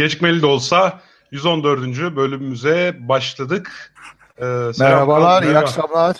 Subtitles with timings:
[0.00, 2.16] Gecikmeli de olsa 114.
[2.16, 3.94] bölümümüze başladık.
[4.38, 4.44] Ee,
[4.78, 6.16] Merhabalar, iyi akşamlar.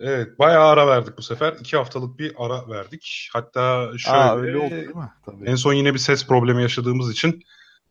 [0.00, 1.54] Evet, bayağı ara verdik bu sefer.
[1.60, 3.28] İki haftalık bir ara verdik.
[3.32, 4.16] Hatta şöyle...
[4.16, 5.12] Aa, öyle oldu değil mi?
[5.26, 5.50] Tabii.
[5.50, 7.42] En son yine bir ses problemi yaşadığımız için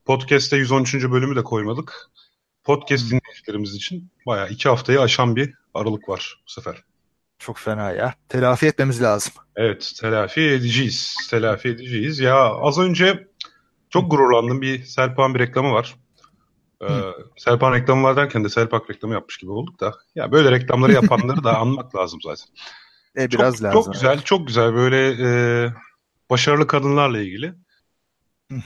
[0.05, 0.93] podcast'te 113.
[0.93, 2.09] bölümü de koymadık.
[2.63, 3.19] Podcast hmm.
[3.19, 6.83] dinleyicilerimiz için bayağı iki haftayı aşan bir aralık var bu sefer.
[7.39, 8.13] Çok fena ya.
[8.29, 9.33] Telafi etmemiz lazım.
[9.55, 11.15] Evet, telafi edeceğiz.
[11.29, 12.19] Telafi edeceğiz.
[12.19, 13.27] Ya az önce
[13.93, 14.61] çok gururlandım.
[14.61, 15.95] Bir Serpan bir reklamı var.
[16.81, 16.87] Ee,
[17.37, 19.93] Serpan reklamı var derken de Serpak reklamı yapmış gibi olduk da.
[20.15, 22.45] Ya böyle reklamları yapanları da anmak lazım zaten.
[23.17, 23.83] E, biraz çok, lazım.
[23.83, 25.69] Çok güzel, çok güzel böyle e,
[26.29, 27.53] başarılı kadınlarla ilgili.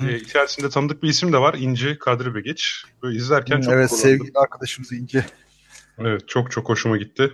[0.08, 1.54] E, içerisinde tanıdık bir isim de var.
[1.54, 2.84] İnci Kadri Begeç.
[3.04, 5.26] Böyle izlerken çok Evet, sevgili arkadaşımız İnci.
[5.98, 7.34] Evet, çok çok hoşuma gitti.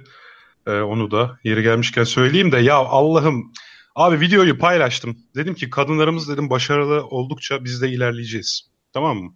[0.68, 3.54] Ee, onu da yeri gelmişken söyleyeyim de ya Allah'ım
[3.96, 5.18] Abi videoyu paylaştım.
[5.36, 8.70] Dedim ki kadınlarımız dedim başarılı oldukça biz de ilerleyeceğiz.
[8.94, 9.34] Tamam mı?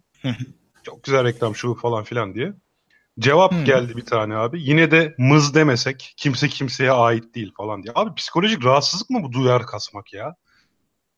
[0.82, 2.52] Çok güzel reklam şu falan filan diye.
[3.18, 3.64] Cevap hmm.
[3.64, 4.62] geldi bir tane abi.
[4.62, 7.92] Yine de mız demesek kimse kimseye ait değil falan diye.
[7.94, 10.34] Abi psikolojik rahatsızlık mı bu duyar kasmak ya?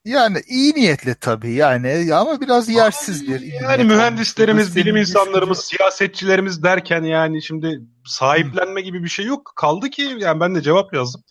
[0.04, 3.40] Yani iyi niyetli tabii yani ama biraz yersiz bir.
[3.40, 9.52] Yani mühendislerimiz, bilim insanlarımız, siyasetçilerimiz derken yani şimdi sahiplenme gibi bir şey yok.
[9.56, 11.22] Kaldı ki yani ben de cevap yazdım.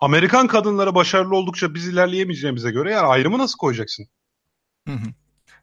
[0.00, 4.06] Amerikan kadınları başarılı oldukça biz ilerleyemeyeceğimize göre yani ayrımı nasıl koyacaksın?
[4.88, 5.08] Hı hı.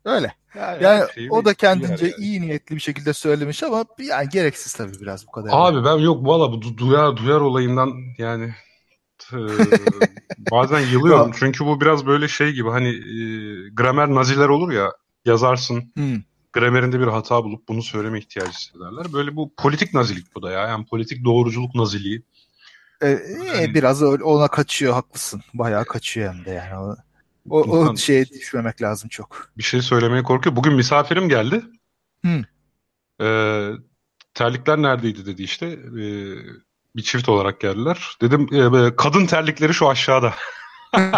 [0.05, 0.33] Öyle.
[0.55, 2.15] Yani, yani o da kendince yani.
[2.17, 5.49] iyi niyetli bir şekilde söylemiş ama yani gereksiz tabii biraz bu kadar.
[5.53, 8.53] Abi ben yok valla bu duyar duyar olayından yani
[10.51, 11.31] bazen yılıyorum.
[11.39, 13.19] Çünkü bu biraz böyle şey gibi hani e,
[13.69, 14.91] gramer naziler olur ya
[15.25, 15.91] yazarsın.
[15.93, 16.21] Hmm.
[16.53, 19.13] Gramerinde bir hata bulup bunu söyleme ihtiyacı hissederler.
[19.13, 20.67] Böyle bu politik nazilik bu da ya.
[20.67, 22.23] Yani politik doğruculuk naziliği.
[23.01, 25.41] Ee, yani, biraz öyle ona kaçıyor haklısın.
[25.53, 26.75] Bayağı kaçıyor hem de yani.
[26.75, 26.95] O,
[27.49, 29.49] o, o şeye düşmemek lazım çok.
[29.57, 30.55] Bir şey söylemeye korkuyor.
[30.55, 31.63] Bugün misafirim geldi.
[32.21, 32.43] Hmm.
[33.21, 33.71] Ee,
[34.33, 35.65] terlikler neredeydi dedi işte.
[35.65, 36.35] Ee,
[36.95, 38.17] bir çift olarak geldiler.
[38.21, 40.33] Dedim e, kadın terlikleri şu aşağıda.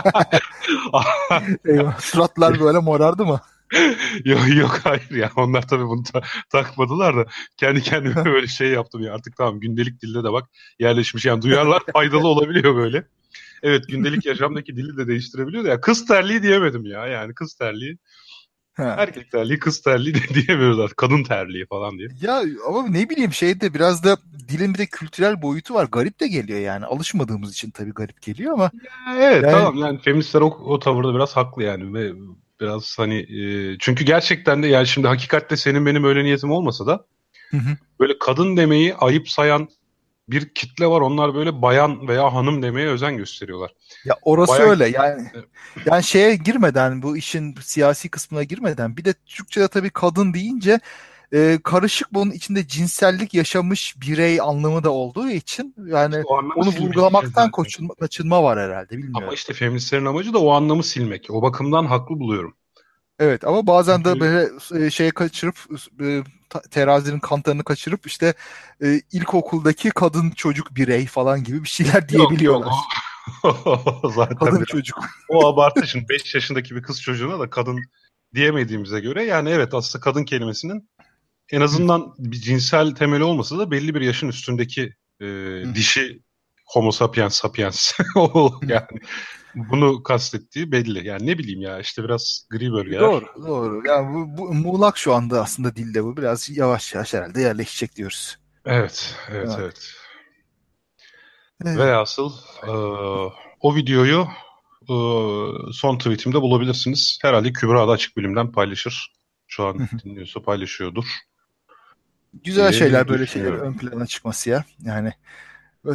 [1.66, 3.41] Eyvah, suratlar böyle morardı mı?
[4.25, 7.25] yok yok hayır ya onlar tabii bunu ta- takmadılar da
[7.57, 10.50] kendi kendime böyle şey yaptım ya artık tamam gündelik dilde de bak
[10.80, 13.03] yerleşmiş yani duyarlar faydalı olabiliyor böyle.
[13.63, 17.97] Evet gündelik yaşamdaki dili de değiştirebiliyor da ya kız terliği diyemedim ya yani kız terliği.
[18.78, 20.91] Erkek terliği, kız terliği de diyemiyorlar.
[20.97, 22.08] Kadın terliği falan diye.
[22.22, 24.18] Ya ama ne bileyim şeyde biraz da
[24.50, 25.88] dilin bir de kültürel boyutu var.
[25.91, 26.85] Garip de geliyor yani.
[26.85, 28.63] Alışmadığımız için tabii garip geliyor ama.
[28.63, 29.52] Ya evet yani...
[29.52, 31.94] tamam yani feministler o, o tavırda biraz haklı yani.
[31.94, 32.13] Ve
[32.62, 37.06] Biraz hani e, çünkü gerçekten de yani şimdi hakikatte senin benim öyle niyetim olmasa da
[37.52, 37.78] hı hı.
[38.00, 39.70] böyle kadın demeyi ayıp sayan
[40.30, 41.02] bir kitle var.
[41.02, 43.72] Onlar böyle bayan veya hanım demeye özen gösteriyorlar.
[44.06, 44.70] Ya orası bayan...
[44.70, 44.88] öyle.
[44.88, 45.28] Yani
[45.86, 50.80] yani şeye girmeden bu işin siyasi kısmına girmeden bir de Türkçe'de tabii kadın deyince
[51.34, 56.23] e, karışık bunun içinde cinsellik yaşamış birey anlamı da olduğu için yani işte
[56.56, 59.23] onu vurgulamaktan kaçınma, kaçınma var herhalde bilmiyorum.
[59.23, 61.28] Ama işte feministlerin amacı da o anlamı silmek.
[61.29, 62.53] O bakımdan haklı buluyorum.
[63.19, 64.50] Evet ama bazen de böyle
[64.85, 65.56] e, şeye kaçırıp
[66.01, 66.23] e,
[66.72, 68.34] terazinin kantarını kaçırıp işte
[68.84, 72.72] e, ilkokuldaki kadın çocuk birey falan gibi bir şeyler diyebiliyorlar.
[73.44, 74.13] Yok, yok.
[74.16, 74.67] Zaten kadın biraz.
[74.67, 74.97] çocuk.
[75.29, 77.79] O abartı şimdi 5 yaşındaki bir kız çocuğuna da kadın
[78.34, 80.90] diyemediğimize göre yani evet aslında kadın kelimesinin
[81.51, 85.25] en azından bir cinsel temeli olmasa da belli bir yaşın üstündeki e,
[85.75, 86.21] dişi
[86.65, 87.91] homo sapiens sapiens
[88.67, 88.87] yani
[89.55, 91.07] bunu kastettiği belli.
[91.07, 93.01] Yani ne bileyim ya işte biraz gri bölgeler.
[93.01, 93.87] Doğru doğru.
[93.87, 96.17] Yani bu, bu muğlak şu anda aslında dilde bu.
[96.17, 98.37] Biraz yavaş yavaş herhalde yerleşecek diyoruz.
[98.66, 99.59] Evet evet evet.
[99.59, 99.93] evet.
[101.66, 101.78] evet.
[101.78, 102.31] Velhasıl
[102.63, 102.72] e,
[103.59, 104.28] o videoyu
[104.81, 104.95] e,
[105.73, 107.19] son tweetimde bulabilirsiniz.
[107.22, 109.13] Herhalde Kübra da açık bilimden paylaşır.
[109.47, 111.05] Şu an dinliyorsa paylaşıyordur.
[112.34, 114.64] Güzel şeyler böyle şeyler ön plana çıkması ya.
[114.84, 115.14] Yani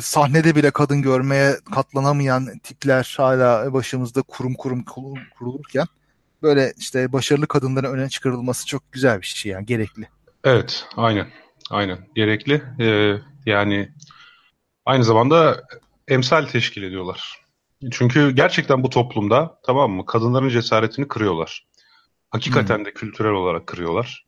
[0.01, 4.85] sahnede bile kadın görmeye katlanamayan tipler hala başımızda kurum kurum
[5.39, 5.87] kurulurken
[6.43, 10.09] böyle işte başarılı kadınların öne çıkarılması çok güzel bir şey yani gerekli.
[10.45, 11.27] Evet aynen
[11.71, 13.93] aynen gerekli ee, yani
[14.85, 15.63] aynı zamanda
[16.09, 17.45] emsal teşkil ediyorlar.
[17.91, 21.67] Çünkü gerçekten bu toplumda tamam mı kadınların cesaretini kırıyorlar.
[22.31, 22.85] Hakikaten hmm.
[22.85, 24.27] de kültürel olarak kırıyorlar.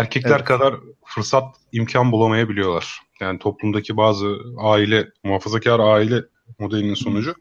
[0.00, 0.44] Erkekler evet.
[0.44, 3.00] kadar fırsat, imkan bulamayabiliyorlar.
[3.20, 6.22] Yani toplumdaki bazı aile, muhafazakar aile
[6.58, 7.34] modelinin sonucu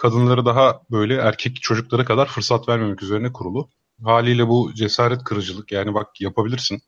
[0.00, 3.70] kadınları daha böyle erkek çocuklara kadar fırsat vermemek üzerine kurulu.
[4.04, 6.82] Haliyle bu cesaret kırıcılık yani bak yapabilirsin.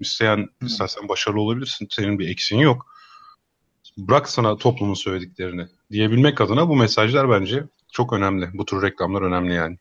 [0.00, 1.88] İsteyen, istersen başarılı olabilirsin.
[1.90, 2.86] Senin bir eksiğin yok.
[3.98, 8.50] Bırak sana toplumun söylediklerini diyebilmek adına bu mesajlar bence çok önemli.
[8.54, 9.78] Bu tür reklamlar önemli yani.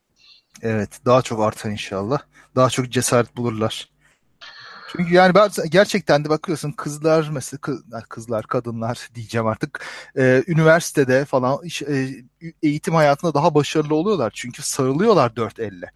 [0.62, 2.20] Evet daha çok artar inşallah.
[2.56, 3.90] Daha çok cesaret bulurlar.
[4.92, 7.60] Çünkü yani ben gerçekten de bakıyorsun kızlar mesela
[8.10, 9.86] kızlar kadınlar diyeceğim artık
[10.18, 12.08] e, üniversitede falan e,
[12.64, 14.32] eğitim hayatında daha başarılı oluyorlar.
[14.36, 15.92] Çünkü sarılıyorlar dört elle.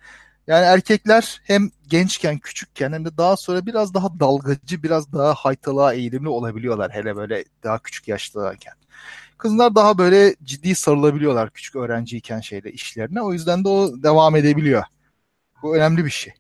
[0.47, 5.94] Yani erkekler hem gençken küçükken hem de daha sonra biraz daha dalgacı biraz daha haytalığa
[5.94, 8.73] eğilimli olabiliyorlar hele böyle daha küçük yaştayken.
[9.37, 13.21] Kızlar daha böyle ciddi sarılabiliyorlar küçük öğrenciyken şeyle işlerine.
[13.21, 14.83] O yüzden de o devam edebiliyor.
[15.63, 16.33] Bu önemli bir şey.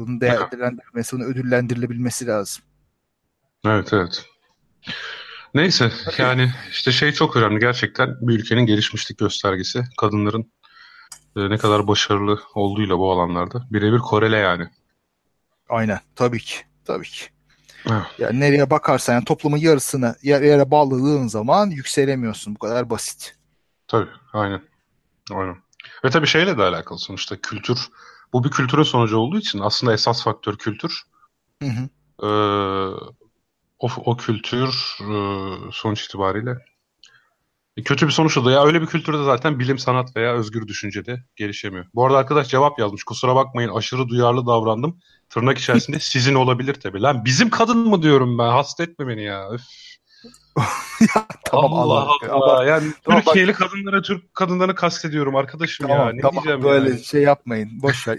[0.00, 2.62] Bunun değerlendirilmesi, bunun ödüllendirilebilmesi lazım.
[3.64, 4.24] Evet, evet.
[5.54, 9.84] Neyse yani işte şey çok önemli gerçekten bir ülkenin gelişmişlik göstergesi.
[9.98, 10.52] Kadınların
[11.36, 14.68] e, ne kadar başarılı olduğuyla bu alanlarda birebir korele yani.
[15.68, 17.24] Aynen tabii ki tabii ki.
[17.90, 18.02] Evet.
[18.18, 22.54] Yani nereye bakarsan yani toplumun yarısını yer, yere bağladığın zaman yükselemiyorsun.
[22.54, 23.36] Bu kadar basit.
[23.88, 24.62] Tabii aynen.
[25.32, 25.56] Aynen.
[26.04, 27.88] Ve tabii şeyle de alakalı sonuçta kültür
[28.32, 31.02] bu bir kültürün sonucu olduğu için aslında esas faktör kültür.
[31.62, 31.88] Hı hı.
[32.22, 32.30] Ee,
[33.78, 35.14] o, o kültür e,
[35.72, 36.56] sonuç itibariyle
[37.84, 41.24] kötü bir sonuç da ya öyle bir kültürde zaten bilim, sanat veya özgür düşünce de
[41.36, 41.86] gelişemiyor.
[41.94, 43.04] Bu arada arkadaş cevap yazmış.
[43.04, 45.00] Kusura bakmayın aşırı duyarlı davrandım.
[45.28, 47.02] Tırnak içerisinde sizin olabilir tabii.
[47.02, 48.48] Lan bizim kadın mı diyorum ben?
[48.48, 49.48] Hasta etme beni ya.
[49.50, 49.62] Öf.
[51.00, 52.32] ya, tamam Allah Allah.
[52.32, 52.64] Allah.
[52.64, 53.58] Yani tamam, Türkiye'li bak.
[53.58, 56.12] kadınlara Türk kadınlarını kastediyorum arkadaşım tamam, ya.
[56.12, 57.04] Ne tamam, diyeceğim böyle yani?
[57.04, 57.82] şey yapmayın.
[57.82, 58.18] Boş ver.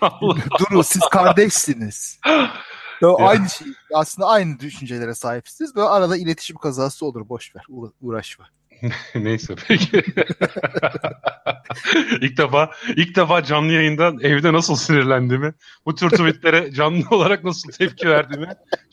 [0.60, 2.20] Durun siz kardeşsiniz.
[3.18, 3.66] aynı şey.
[3.94, 5.76] Aslında aynı düşüncelere sahipsiniz.
[5.76, 7.28] Böyle arada iletişim kazası olur.
[7.28, 7.64] Boş ver.
[8.00, 8.48] Uğraşma.
[9.14, 9.96] Neyse peki.
[12.20, 15.54] İlk defa ilk defa canlı yayında evde nasıl sinirlendiğimi,
[15.86, 18.48] bu tür tweetlere canlı olarak nasıl tepki verdiğimi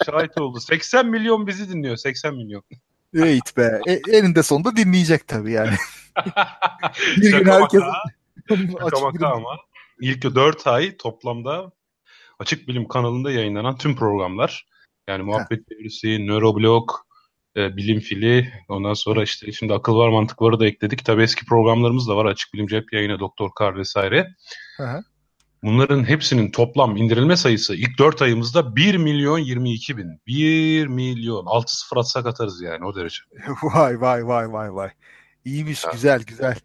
[0.06, 0.60] şahit oldu.
[0.60, 1.98] 80 milyon bizi dinliyor.
[1.98, 2.64] 80 milyon.
[3.16, 3.82] Evet be.
[3.88, 5.76] E, eninde sonunda dinleyecek tabii yani.
[7.18, 7.84] bir gün herkes
[9.22, 9.58] ama
[10.02, 11.72] ilk 4 ay toplamda
[12.40, 14.66] Açık Bilim kanalında yayınlanan tüm programlar
[15.08, 16.90] yani Muhabbet Devrisi, Nöroblog,
[17.60, 18.54] e, bilim fili.
[18.70, 21.06] Ondan sonra işte şimdi akıl var mantık varı da ekledik.
[21.06, 22.26] Tabii eski programlarımız da var.
[22.26, 24.28] Açık Bilim Cep Yayını, Doktor Kar vesaire.
[24.78, 25.04] Hı hı.
[25.64, 30.22] Bunların hepsinin toplam indirilme sayısı ilk 4 ayımızda 1 milyon 22 bin.
[30.28, 31.46] 1 milyon.
[31.46, 33.18] 6 sıfır atsak atarız yani o derece.
[33.64, 34.90] vay vay vay vay vay.
[35.46, 35.92] İyiymiş ha.
[35.92, 36.56] güzel güzel.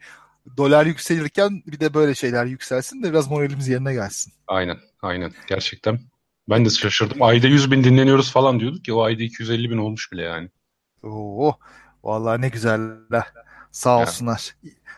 [0.56, 4.32] Dolar yükselirken bir de böyle şeyler yükselsin de biraz moralimiz yerine gelsin.
[4.46, 6.00] Aynen aynen gerçekten.
[6.48, 7.22] Ben de şaşırdım.
[7.22, 10.48] Ayda 100 bin dinleniyoruz falan diyorduk ya o ayda 250 bin olmuş bile yani.
[11.04, 11.52] Oo,
[12.04, 13.24] vallahi ne güzeller.
[13.70, 14.56] Sağ olsunlar.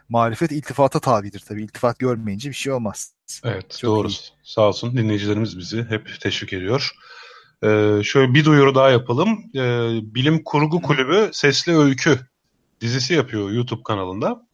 [0.09, 1.63] Marifet iltifata tabidir tabii.
[1.63, 3.13] İltifat görmeyince bir şey olmaz.
[3.45, 4.09] Evet Çok doğru.
[4.09, 4.19] Iyi.
[4.43, 6.91] Sağ olsun dinleyicilerimiz bizi hep teşvik ediyor.
[7.63, 9.39] Ee, şöyle bir duyuru daha yapalım.
[9.55, 12.21] Ee, Bilim Kurgu Kulübü Sesli Öykü
[12.81, 14.47] dizisi yapıyor YouTube kanalında.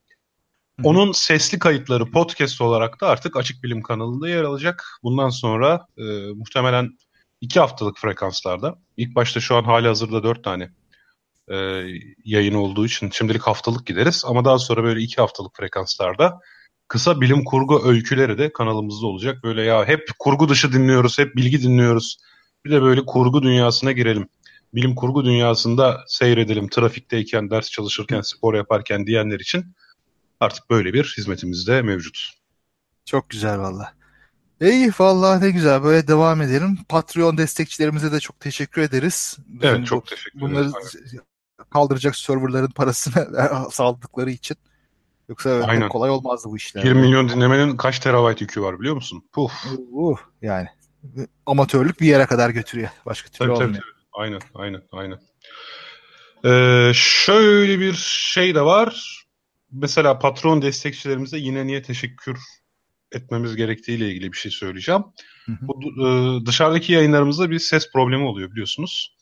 [0.85, 4.99] Onun sesli kayıtları podcast olarak da artık Açık Bilim kanalında yer alacak.
[5.03, 6.03] Bundan sonra e,
[6.35, 6.91] muhtemelen
[7.41, 8.79] iki haftalık frekanslarda.
[8.97, 10.71] İlk başta şu an hali hazırda dört tane
[11.53, 11.87] e,
[12.25, 14.25] yayın olduğu için şimdilik haftalık gideriz.
[14.27, 16.41] Ama daha sonra böyle iki haftalık frekanslarda
[16.89, 19.45] kısa bilim kurgu öyküleri de kanalımızda olacak.
[19.45, 22.19] Böyle ya hep kurgu dışı dinliyoruz, hep bilgi dinliyoruz.
[22.65, 24.29] Bir de böyle kurgu dünyasına girelim.
[24.75, 26.69] Bilim kurgu dünyasında seyredelim.
[26.69, 29.65] Trafikteyken, ders çalışırken, spor yaparken diyenler için
[30.41, 32.31] artık böyle bir hizmetimiz de mevcut.
[33.05, 33.93] Çok güzel valla.
[34.61, 36.79] İyi valla ne güzel böyle devam edelim.
[36.89, 39.37] Patreon destekçilerimize de çok teşekkür ederiz.
[39.47, 40.73] Bizim evet çok bu, teşekkür ederiz.
[40.73, 40.73] Bunları
[41.71, 43.27] kaldıracak serverların parasını
[43.71, 44.57] sağladıkları için.
[45.29, 45.89] Yoksa Aynen.
[45.89, 46.85] kolay olmazdı bu işler.
[46.85, 49.25] 20 milyon dinlemenin kaç terabayt yükü var biliyor musun?
[49.33, 49.53] Puf.
[49.93, 50.69] Uh, yani
[51.47, 52.89] amatörlük bir yere kadar götürüyor.
[53.07, 53.73] Başka türlü tabii, olmuyor.
[53.73, 54.03] Tabii, tabii.
[54.13, 55.19] Aynen, aynen, aynen.
[56.45, 57.93] Ee, şöyle bir
[58.33, 59.23] şey de var.
[59.73, 62.39] Mesela patron destekçilerimize yine niye teşekkür
[63.13, 65.03] etmemiz gerektiğiyle ilgili bir şey söyleyeceğim.
[65.47, 65.57] Hı hı.
[65.61, 69.17] Bu e, dışarıdaki yayınlarımızda bir ses problemi oluyor biliyorsunuz.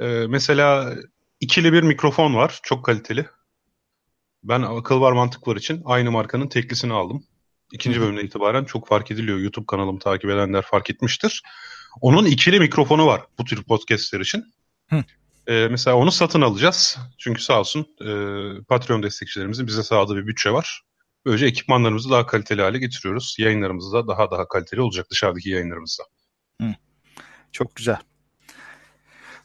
[0.00, 0.94] E, mesela
[1.40, 2.60] ikili bir mikrofon var.
[2.62, 3.26] Çok kaliteli.
[4.42, 7.24] Ben akıl var mantık var için aynı markanın teklisini aldım.
[7.72, 9.38] İkinci bölümden itibaren çok fark ediliyor.
[9.38, 11.42] YouTube kanalımı takip edenler fark etmiştir.
[12.00, 14.44] Onun ikili mikrofonu var bu tür podcastler için.
[14.90, 15.04] Hı.
[15.46, 16.98] Ee, mesela onu satın alacağız.
[17.18, 18.08] Çünkü sağ olsun e,
[18.68, 20.82] Patreon destekçilerimizin bize sağladığı bir bütçe var.
[21.26, 23.36] Böylece ekipmanlarımızı daha kaliteli hale getiriyoruz.
[23.38, 26.04] Yayınlarımız da daha daha kaliteli olacak dışarıdaki yayınlarımızda.
[26.60, 26.74] Hı.
[27.52, 27.98] Çok güzel.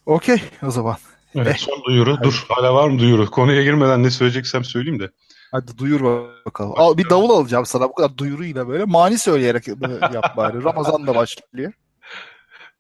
[0.06, 0.98] Okey o zaman.
[1.36, 2.18] Evet son duyuru.
[2.18, 2.24] Hadi.
[2.24, 3.32] Dur hala var mı duyuru?
[3.32, 5.12] Konuya girmeden ne söyleyeceksem söyleyeyim de.
[5.52, 6.02] Hadi duyur
[6.46, 6.74] bakalım.
[6.76, 8.86] Al, bir davul alacağım sana bu kadar duyuruyla böyle.
[8.86, 10.64] Mani söyleyerek yap bari.
[10.64, 11.74] Ramazan da başlıyor.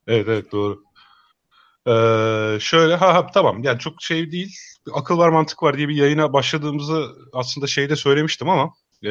[0.08, 0.84] Evet evet doğru.
[1.88, 4.56] Ee, şöyle ha, ha tamam yani çok şey değil.
[4.94, 9.10] Akıl var mantık var diye bir yayına başladığımızı aslında şeyde söylemiştim ama e,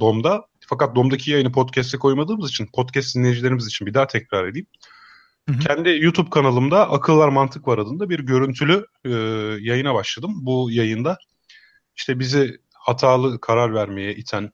[0.00, 4.66] DOM'da Fakat DOM'daki yayını podcast'e koymadığımız için podcast dinleyicilerimiz için bir daha tekrar edeyim.
[5.48, 5.58] Hı hı.
[5.58, 9.10] Kendi YouTube kanalımda Akıl Var Mantık Var adında bir görüntülü e,
[9.60, 10.32] yayına başladım.
[10.42, 11.18] Bu yayında
[11.96, 14.50] işte bizi hatalı karar vermeye iten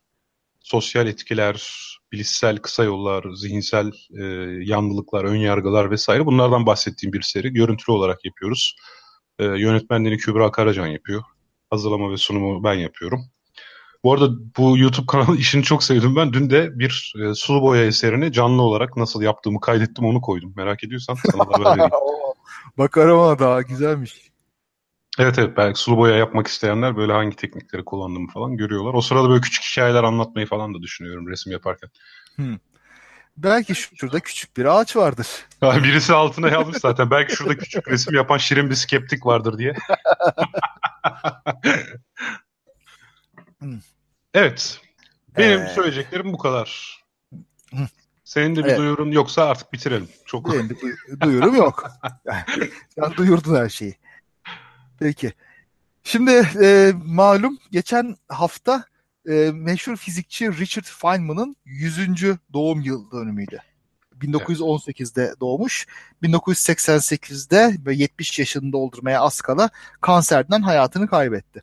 [0.61, 4.25] sosyal etkiler, bilişsel kısa yollar, zihinsel e,
[4.65, 7.53] yanlılıklar, önyargılar vesaire bunlardan bahsettiğim bir seri.
[7.53, 8.77] Görüntülü olarak yapıyoruz.
[9.39, 11.23] E, yönetmenliğini Kübra Karacan yapıyor.
[11.71, 13.21] Hazırlama ve sunumu ben yapıyorum.
[14.05, 16.33] Bu arada bu YouTube kanalı işini çok sevdim ben.
[16.33, 20.53] Dün de bir e, sulu boya eserini canlı olarak nasıl yaptığımı kaydettim onu koydum.
[20.57, 21.91] Merak ediyorsan sana da haber vereyim.
[22.79, 24.29] Bakarım ama daha güzelmiş.
[25.19, 28.95] Evet evet belki sulu boya yapmak isteyenler böyle hangi teknikleri kullandığımı falan görüyorlar.
[28.95, 31.91] O sırada böyle küçük hikayeler anlatmayı falan da düşünüyorum resim yaparken.
[32.37, 32.57] Hmm.
[33.37, 35.27] Belki şurada küçük bir ağaç vardır.
[35.63, 37.11] birisi altına yazmış zaten.
[37.11, 39.75] Belki şurada küçük resim yapan şirin bir skeptik vardır diye.
[44.35, 44.81] Evet.
[45.37, 45.69] Benim ee...
[45.69, 46.99] söyleyeceklerim bu kadar.
[48.25, 48.79] Senin de bir evet.
[48.79, 50.09] duyurun yoksa artık bitirelim.
[50.25, 50.53] Çok.
[50.53, 50.75] Benim de
[51.21, 51.91] duyurum yok.
[52.95, 53.95] Sen duyurdun her şeyi.
[54.99, 55.33] Peki.
[56.03, 58.85] Şimdi e, malum geçen hafta
[59.29, 61.99] e, meşhur fizikçi Richard Feynman'ın 100.
[62.53, 63.59] doğum yıl dönümüydü.
[64.21, 65.41] 1918'de evet.
[65.41, 65.87] doğmuş.
[66.23, 71.63] 1988'de ve 70 yaşını doldurmaya az kala kanserden hayatını kaybetti.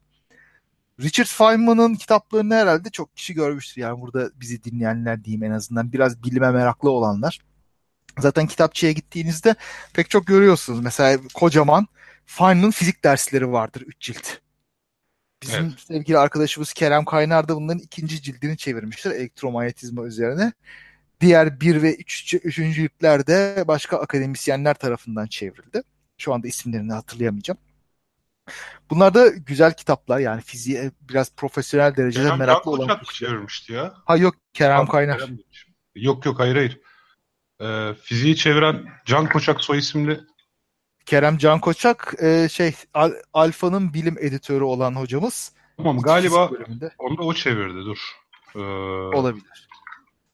[1.02, 3.82] Richard Feynman'ın kitaplarını herhalde çok kişi görmüştür.
[3.82, 7.40] Yani burada bizi dinleyenler diyeyim en azından biraz bilime meraklı olanlar.
[8.20, 9.56] Zaten kitapçıya gittiğinizde
[9.94, 10.80] pek çok görüyorsunuz.
[10.80, 11.88] Mesela kocaman
[12.26, 14.28] Feynman fizik dersleri vardır 3 cilt.
[15.42, 15.80] Bizim evet.
[15.80, 20.54] sevgili arkadaşımız Kerem Kaynar da bunların ikinci cildini çevirmiştir elektromanyetizma üzerine.
[21.22, 25.82] Diğer bir ve üç, üçüncü ciltler de başka akademisyenler tarafından çevrildi.
[26.18, 27.58] Şu anda isimlerini hatırlayamayacağım.
[28.90, 32.88] Bunlar da güzel kitaplar yani fiziğe biraz profesyonel derecede Kerem meraklı olan.
[32.88, 33.94] Kerem çevirmişti ya.
[34.06, 35.20] Ha yok Kerem Kaynar.
[35.20, 35.38] Kerem,
[35.96, 36.80] yok yok hayır hayır.
[37.62, 40.20] Ee, fiziği çeviren Can Koçak soy isimli
[41.06, 45.54] Kerem Can Koçak e, şey Al, Alfa'nın bilim editörü olan hocamız.
[45.78, 46.50] Tamam galiba
[47.00, 47.98] onu da o çevirdi dur.
[48.56, 48.60] Ee,
[49.18, 49.68] Olabilir.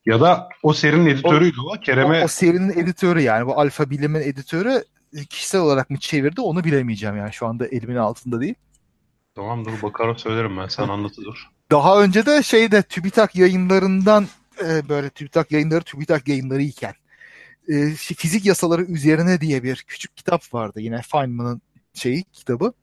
[0.06, 1.74] Ya da o serinin editörüydü o.
[1.76, 2.22] o Kerem'e...
[2.22, 4.84] O, o serinin editörü yani bu Alfa bilimin editörü
[5.30, 8.56] kişisel olarak mı çevirdi onu bilemeyeceğim yani şu anda elimin altında değil.
[9.36, 11.48] Tamam dur bakarım söylerim ben sen anlatı dur.
[11.72, 14.28] Daha önce de şeyde TÜBİTAK yayınlarından
[14.66, 16.94] e, böyle TÜBİTAK yayınları TÜBİTAK yayınları iken
[17.68, 21.62] e, fizik yasaları üzerine diye bir küçük kitap vardı yine Feynman'ın
[21.94, 22.74] şeyi kitabı.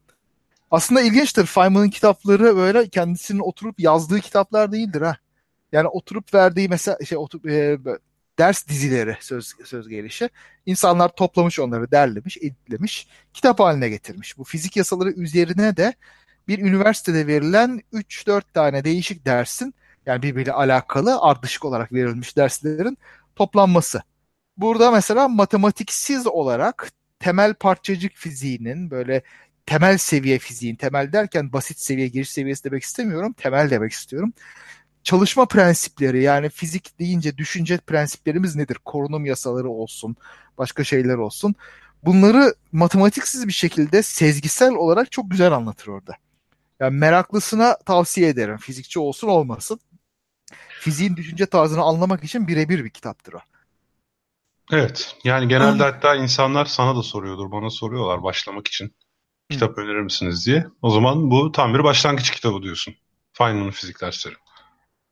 [0.70, 1.47] Aslında ilginçtir.
[1.47, 5.16] Feynman'ın kitapları böyle kendisinin oturup yazdığı kitaplar değildir ha.
[5.73, 7.78] Yani oturup verdiği mesela şey oturup, e,
[8.38, 10.30] ders dizileri söz söz gelişi.
[10.66, 14.38] İnsanlar toplamış onları, derlemiş, editlemiş, kitap haline getirmiş.
[14.38, 15.95] Bu fizik yasaları üzerine de
[16.49, 19.75] bir üniversitede verilen 3-4 tane değişik dersin
[20.07, 22.99] yani birbiriyle alakalı ardışık olarak verilmiş derslerin
[23.37, 24.02] toplanması.
[24.57, 29.23] Burada mesela matematiksiz olarak temel parçacık fiziğinin böyle
[29.66, 34.33] temel seviye fiziğin, temel derken basit seviye, giriş seviyesi demek istemiyorum, temel demek istiyorum.
[35.08, 38.78] Çalışma prensipleri yani fizik deyince düşünce prensiplerimiz nedir?
[38.84, 40.16] Korunum yasaları olsun,
[40.58, 41.54] başka şeyler olsun.
[42.04, 46.14] Bunları matematiksiz bir şekilde sezgisel olarak çok güzel anlatır orada.
[46.80, 48.56] Yani meraklısına tavsiye ederim.
[48.56, 49.80] Fizikçi olsun olmasın.
[50.80, 53.40] Fiziğin düşünce tarzını anlamak için birebir bir kitaptır o.
[54.72, 55.16] Evet.
[55.24, 57.52] Yani genelde hatta insanlar sana da soruyordur.
[57.52, 58.94] Bana soruyorlar başlamak için.
[59.50, 60.66] Kitap önerir misiniz diye.
[60.82, 62.94] O zaman bu tam bir başlangıç kitabı diyorsun.
[63.32, 64.34] Feynman'ın fizik dersleri.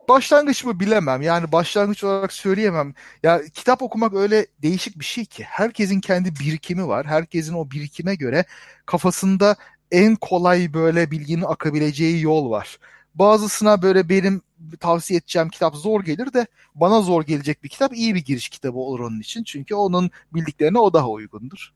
[0.08, 1.22] Başlangıç mı bilemem.
[1.22, 2.94] Yani başlangıç olarak söyleyemem.
[3.22, 5.44] Ya kitap okumak öyle değişik bir şey ki.
[5.44, 7.06] Herkesin kendi birikimi var.
[7.06, 8.44] Herkesin o birikime göre
[8.86, 9.56] kafasında
[9.90, 12.78] en kolay böyle bilginin akabileceği yol var.
[13.14, 14.42] Bazısına böyle benim
[14.80, 18.78] tavsiye edeceğim kitap zor gelir de bana zor gelecek bir kitap iyi bir giriş kitabı
[18.78, 19.44] olur onun için.
[19.44, 21.72] Çünkü onun bildiklerine o daha uygundur.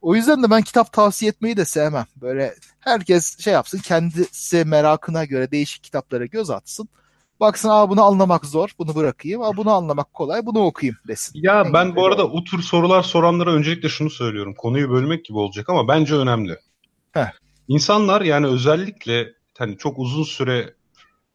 [0.00, 2.06] O yüzden de ben kitap tavsiye etmeyi de sevmem.
[2.16, 6.88] Böyle herkes şey yapsın kendisi merakına göre değişik kitaplara göz atsın.
[7.40, 9.42] Baksın aa bunu anlamak zor bunu bırakayım.
[9.42, 11.40] Aa bunu anlamak kolay bunu okuyayım desin.
[11.42, 14.54] Ya en ben bu arada o tür sorular soranlara öncelikle şunu söylüyorum.
[14.54, 16.56] Konuyu bölmek gibi olacak ama bence önemli.
[17.12, 17.30] Heh.
[17.68, 20.74] İnsanlar yani özellikle hani çok uzun süre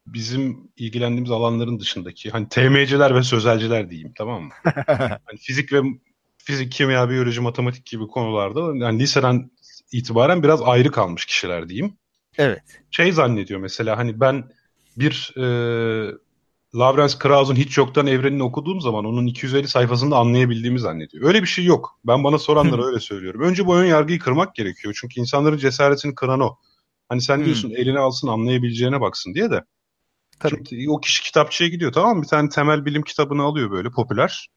[0.07, 4.51] bizim ilgilendiğimiz alanların dışındaki hani TMC'ler ve sözelciler diyeyim tamam mı?
[5.25, 5.81] hani fizik ve
[6.38, 9.51] fizik, kimya, biyoloji, matematik gibi konularda yani liseden
[9.91, 11.97] itibaren biraz ayrı kalmış kişiler diyeyim.
[12.38, 12.63] Evet.
[12.91, 14.43] Şey zannediyor mesela hani ben
[14.98, 15.46] bir e,
[16.75, 21.28] Lawrence Krauss'un hiç yoktan evrenini okuduğum zaman onun 250 sayfasında anlayabildiğimi zannediyor.
[21.28, 22.00] Öyle bir şey yok.
[22.08, 23.42] Ben bana soranlara öyle söylüyorum.
[23.42, 24.98] Önce bu ön yargıyı kırmak gerekiyor.
[25.02, 26.58] Çünkü insanların cesaretini kıran o.
[27.10, 27.78] Hani sen diyorsun hmm.
[27.78, 29.64] eline alsın anlayabileceğine baksın diye de.
[30.40, 30.64] Tabii.
[30.70, 32.24] Şimdi o kişi kitapçıya gidiyor tamam mı?
[32.24, 34.50] Bir tane temel bilim kitabını alıyor böyle popüler.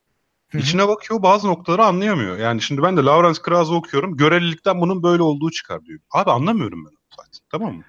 [0.49, 0.63] Hı-hı.
[0.63, 2.39] İçine bakıyor bazı noktaları anlayamıyor.
[2.39, 4.17] Yani şimdi ben de Lawrence Krauss'u okuyorum.
[4.17, 6.01] Görelilikten bunun böyle olduğu çıkar diyor.
[6.11, 7.41] Abi anlamıyorum ben zaten.
[7.51, 7.83] Tamam mı?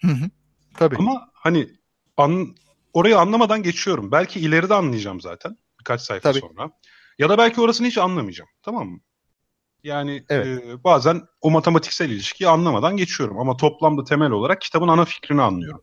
[0.00, 0.30] Hı-hı.
[0.74, 0.96] Tabii.
[0.98, 1.68] Ama hani
[2.16, 2.56] an,
[2.92, 4.12] orayı anlamadan geçiyorum.
[4.12, 5.56] Belki ileride anlayacağım zaten.
[5.80, 6.40] Birkaç sayfa Tabii.
[6.40, 6.70] sonra.
[7.18, 8.50] Ya da belki orasını hiç anlamayacağım.
[8.62, 9.00] Tamam mı?
[9.84, 10.64] Yani evet.
[10.64, 13.38] e, bazen o matematiksel ilişkiyi anlamadan geçiyorum.
[13.38, 15.82] Ama toplamda temel olarak kitabın ana fikrini anlıyorum.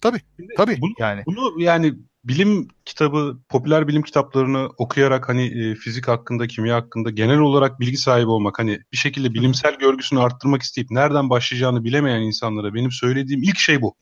[0.00, 0.20] Tabii.
[0.36, 0.80] Şimdi tabii.
[0.80, 1.22] Bunu, yani.
[1.26, 7.38] bunu yani bilim kitabı, popüler bilim kitaplarını okuyarak hani e, fizik hakkında, kimya hakkında genel
[7.38, 12.74] olarak bilgi sahibi olmak, hani bir şekilde bilimsel görgüsünü arttırmak isteyip nereden başlayacağını bilemeyen insanlara
[12.74, 13.94] benim söylediğim ilk şey bu.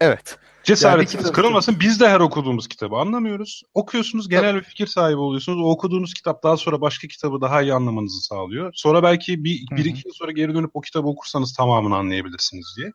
[0.00, 0.38] Evet.
[0.64, 1.80] Cesaretiniz yani kırılmasın.
[1.80, 3.62] Biz de her okuduğumuz kitabı anlamıyoruz.
[3.74, 5.60] Okuyorsunuz, genel bir fikir sahibi oluyorsunuz.
[5.60, 8.72] O okuduğunuz kitap daha sonra başka kitabı daha iyi anlamanızı sağlıyor.
[8.74, 12.92] Sonra belki bir, bir iki yıl sonra geri dönüp o kitabı okursanız tamamını anlayabilirsiniz diye.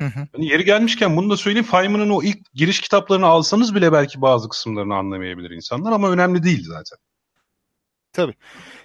[0.00, 0.26] Hı hı.
[0.32, 1.66] Hani yeri gelmişken bunu da söyleyeyim.
[1.66, 6.64] Feynman'ın o ilk giriş kitaplarını alsanız bile belki bazı kısımlarını anlamayabilir insanlar ama önemli değil
[6.66, 6.98] zaten.
[8.12, 8.34] Tabii.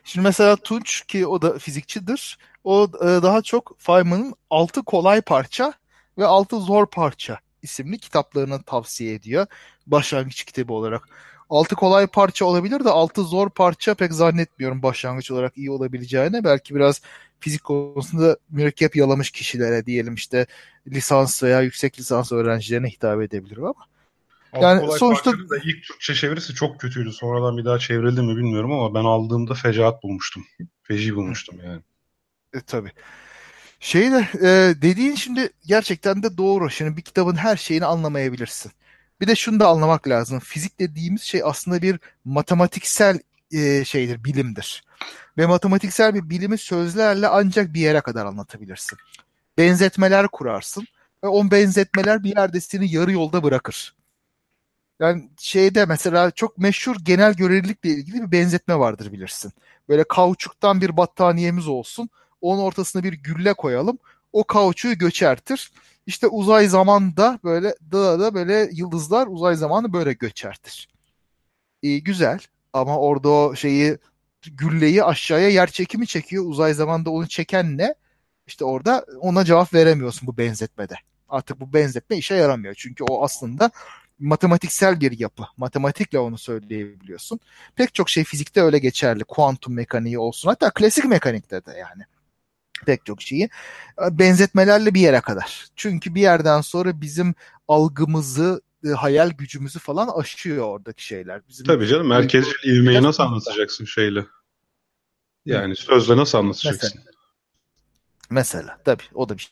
[0.04, 2.38] Şimdi mesela Tunç ki o da fizikçidir.
[2.64, 5.74] O e, daha çok Feynman'ın altı kolay parça
[6.20, 9.48] ve altı zor parça isimli kitaplarını tavsiye ediyor.
[9.88, 11.10] Başlangıç kitabı olarak.
[11.50, 16.44] Altı kolay parça olabilir de altı zor parça pek zannetmiyorum başlangıç olarak iyi olabileceğine.
[16.44, 17.02] Belki biraz
[17.40, 20.46] fizik konusunda mürekkep yalamış kişilere diyelim işte
[20.88, 23.74] lisans veya yüksek lisans öğrencilerine hitap edebilir ama.
[24.62, 27.12] Yani Kolay sonuçta da ilk Türkçe çevirisi çok kötüydü.
[27.12, 30.46] Sonradan bir daha çevrildi mi bilmiyorum ama ben aldığımda fecaat bulmuştum.
[30.84, 31.82] Feci bulmuştum yani.
[32.54, 32.92] E, tabii.
[33.80, 36.70] Şey de e, dediğin şimdi gerçekten de doğru.
[36.70, 38.72] Şimdi bir kitabın her şeyini anlamayabilirsin.
[39.22, 40.40] Bir de şunu da anlamak lazım.
[40.40, 43.20] Fizik dediğimiz şey aslında bir matematiksel
[43.52, 44.84] e, şeydir, bilimdir.
[45.38, 48.98] Ve matematiksel bir bilimi sözlerle ancak bir yere kadar anlatabilirsin.
[49.58, 50.88] Benzetmeler kurarsın
[51.24, 53.96] ve o benzetmeler bir yerde seni yarı yolda bırakır.
[55.00, 59.52] Yani şeyde mesela çok meşhur genel görelilikle ilgili bir benzetme vardır bilirsin.
[59.90, 62.10] Böyle kauçuktan bir battaniyemiz olsun.
[62.42, 63.98] Onun ortasına bir gülle koyalım.
[64.34, 65.72] O kauçuğu göçertir.
[66.06, 70.90] İşte uzay zamanda böyle da da böyle yıldızlar uzay zamanı böyle göçertir.
[71.82, 72.40] İyi güzel
[72.74, 73.98] ama orada o şeyi
[74.42, 76.46] gülleyi aşağıya yer çekimi çekiyor.
[76.48, 77.96] Uzay zamanda onu çeken ne?
[78.48, 80.96] İşte orada ona cevap veremiyorsun bu benzetmede.
[81.30, 82.76] Artık bu benzetme işe yaramıyor.
[82.78, 83.72] Çünkü o aslında
[84.20, 85.44] matematiksel bir yapı.
[85.58, 87.40] Matematikle onu söyleyebiliyorsun.
[87.76, 89.24] Pek çok şey fizikte öyle geçerli.
[89.24, 90.50] Kuantum mekaniği olsun.
[90.50, 92.04] Hatta klasik mekanikte de yani.
[92.86, 93.50] Pek çok şeyi.
[94.12, 95.68] Benzetmelerle bir yere kadar.
[95.76, 97.36] Çünkü bir yerden sonra bizim
[97.68, 101.42] algımızı, e, hayal gücümüzü falan aşıyor oradaki şeyler.
[101.50, 104.26] Bizim Tabii canım merkezcil ivmeyi nasıl anlatacaksın şeyle?
[105.46, 106.92] Yani sözle nasıl anlatacaksın?
[106.96, 107.14] Mesela,
[108.30, 109.52] mesela tabii o da bir şey.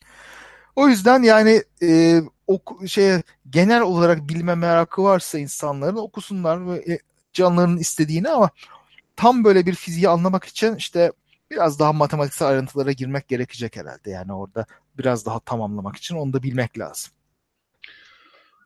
[0.75, 6.99] O yüzden yani e, oku, şey genel olarak bilme merakı varsa insanların okusunlar ve e,
[7.33, 8.49] canlarının istediğini ama
[9.15, 11.11] tam böyle bir fiziği anlamak için işte
[11.51, 14.09] biraz daha matematiksel ayrıntılara girmek gerekecek herhalde.
[14.09, 14.65] Yani orada
[14.97, 17.11] biraz daha tamamlamak için onu da bilmek lazım.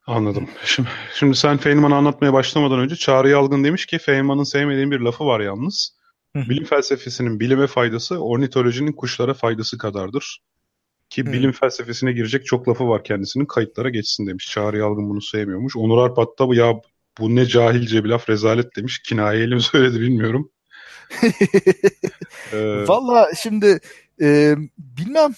[0.08, 0.50] Anladım.
[0.66, 5.26] Şimdi, şimdi sen Feynman'ı anlatmaya başlamadan önce Çağrı Yalgın demiş ki Feynman'ın sevmediğim bir lafı
[5.26, 6.02] var yalnız.
[6.36, 10.42] Bilim felsefesinin bilime faydası ornitolojinin kuşlara faydası kadardır.
[11.10, 11.34] Ki hmm.
[11.34, 13.46] bilim felsefesine girecek çok lafı var kendisinin.
[13.46, 14.52] Kayıtlara geçsin demiş.
[14.52, 15.76] Çağrı Yalgın bunu sevmiyormuş.
[15.76, 16.74] Onur Arpat da ya
[17.20, 19.00] bu ne cahilce bir laf rezalet demiş.
[19.00, 20.52] Kinayeli mi söyledi bilmiyorum.
[22.54, 22.88] ee...
[22.88, 23.80] Valla şimdi
[24.22, 25.34] e, bilmem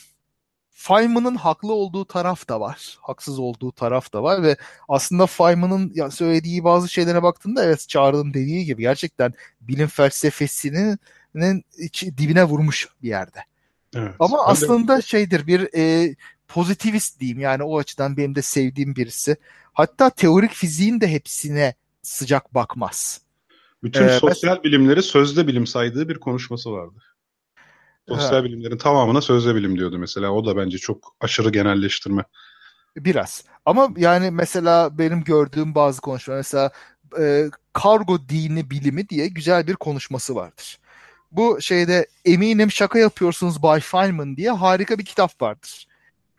[0.70, 2.98] Feynman'ın haklı olduğu taraf da var.
[3.02, 4.58] Haksız olduğu taraf da var ve
[4.90, 11.00] aslında Feynman'ın söylediği bazı şeylere baktığında evet Çağrı'nın dediği gibi gerçekten bilim felsefesinin
[11.78, 13.40] içi, dibine vurmuş bir yerde.
[13.96, 14.16] Evet.
[14.20, 15.02] Ama ben aslında de...
[15.02, 16.16] şeydir bir e,
[16.48, 19.38] pozitivist diyeyim yani o açıdan benim de sevdiğim birisi.
[19.74, 23.22] Hatta teorik fiziğin de hepsine sıcak bakmaz.
[23.84, 24.64] Bütün ee, sosyal mesela...
[24.64, 27.00] bilimleri sözde bilim saydığı bir konuşması vardı.
[28.08, 28.44] Sosyal ha.
[28.44, 30.32] bilimlerin tamamına sözde bilim diyordu mesela.
[30.32, 32.24] O da bence çok aşırı genelleştirme.
[32.96, 33.44] Biraz.
[33.66, 36.72] Ama yani mesela benim gördüğüm bazı konuşmalar mesela
[37.20, 40.80] e, kargo dini bilimi diye güzel bir konuşması vardır.
[41.32, 45.88] Bu şeyde eminim şaka yapıyorsunuz Bay Feynman diye harika bir kitap vardır.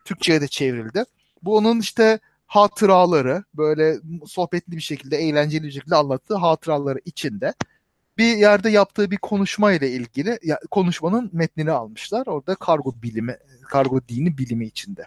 [0.04, 1.04] Türkçe'ye de çevrildi.
[1.42, 7.54] Bu onun işte hatıraları böyle sohbetli bir şekilde eğlenceli bir şekilde anlattığı hatıraları içinde
[8.18, 12.26] bir yerde yaptığı bir konuşma ile ilgili ya, konuşmanın metnini almışlar.
[12.26, 13.36] Orada kargo bilimi,
[13.68, 15.04] kargo dini bilimi içinde.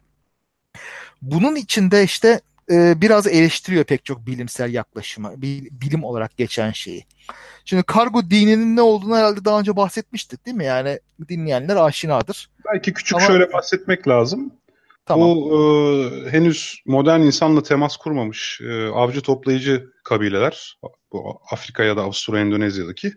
[1.21, 7.05] Bunun içinde işte e, biraz eleştiriyor pek çok bilimsel yaklaşımı, bilim olarak geçen şeyi.
[7.65, 10.65] Şimdi kargo dininin ne olduğunu herhalde daha önce bahsetmiştik değil mi?
[10.65, 12.49] Yani dinleyenler aşinadır.
[12.65, 13.27] Belki küçük Ama...
[13.27, 14.51] şöyle bahsetmek lazım.
[15.07, 15.29] Tamam.
[15.29, 15.51] Bu
[16.25, 20.79] e, henüz modern insanla temas kurmamış e, avcı toplayıcı kabileler,
[21.11, 23.13] bu Afrika ya da Avusturya, Endonezya'daki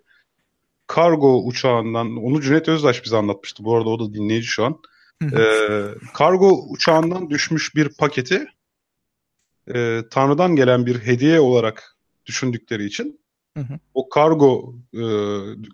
[0.87, 3.65] kargo uçağından, onu Cüneyt Özdaş bize anlatmıştı.
[3.65, 4.79] Bu arada o da dinleyici şu an.
[5.23, 5.41] e,
[6.15, 8.47] kargo uçağından düşmüş bir paketi
[9.75, 13.21] e, Tanrı'dan gelen bir hediye olarak düşündükleri için
[13.57, 13.79] Hı hı.
[13.95, 15.03] O kargo e,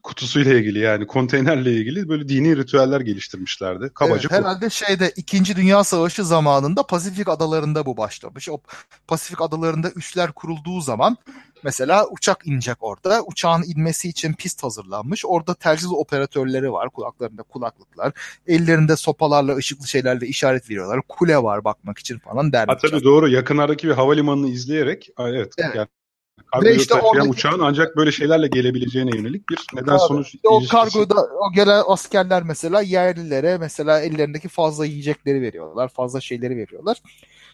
[0.02, 3.90] kutusuyla ilgili yani konteynerle ilgili böyle dini ritüeller geliştirmişlerdi.
[3.94, 5.56] Kabaca evet, herhalde şeyde 2.
[5.56, 8.48] Dünya Savaşı zamanında Pasifik adalarında bu başlamış.
[8.48, 8.58] O
[9.08, 11.16] Pasifik adalarında üsler kurulduğu zaman
[11.64, 13.22] mesela uçak inecek orada.
[13.22, 15.24] Uçağın inmesi için pist hazırlanmış.
[15.26, 16.90] Orada telsiz operatörleri var.
[16.90, 18.12] Kulaklarında kulaklıklar.
[18.46, 21.00] Ellerinde sopalarla ışıklı şeylerle işaret veriyorlar.
[21.08, 22.68] Kule var bakmak için falan derler.
[22.68, 23.28] Ha, tabii doğru.
[23.28, 25.74] Yakınlardaki bir havalimanını izleyerek evet, evet.
[25.76, 25.88] Yani
[26.52, 27.28] Kargoyu Ve işte oradaki...
[27.28, 32.42] uçağın ancak böyle şeylerle gelebileceğine yönelik bir neden sonuç işte O kargoda o gelen askerler
[32.42, 35.88] mesela yerlilere mesela ellerindeki fazla yiyecekleri veriyorlar.
[35.88, 37.02] Fazla şeyleri veriyorlar.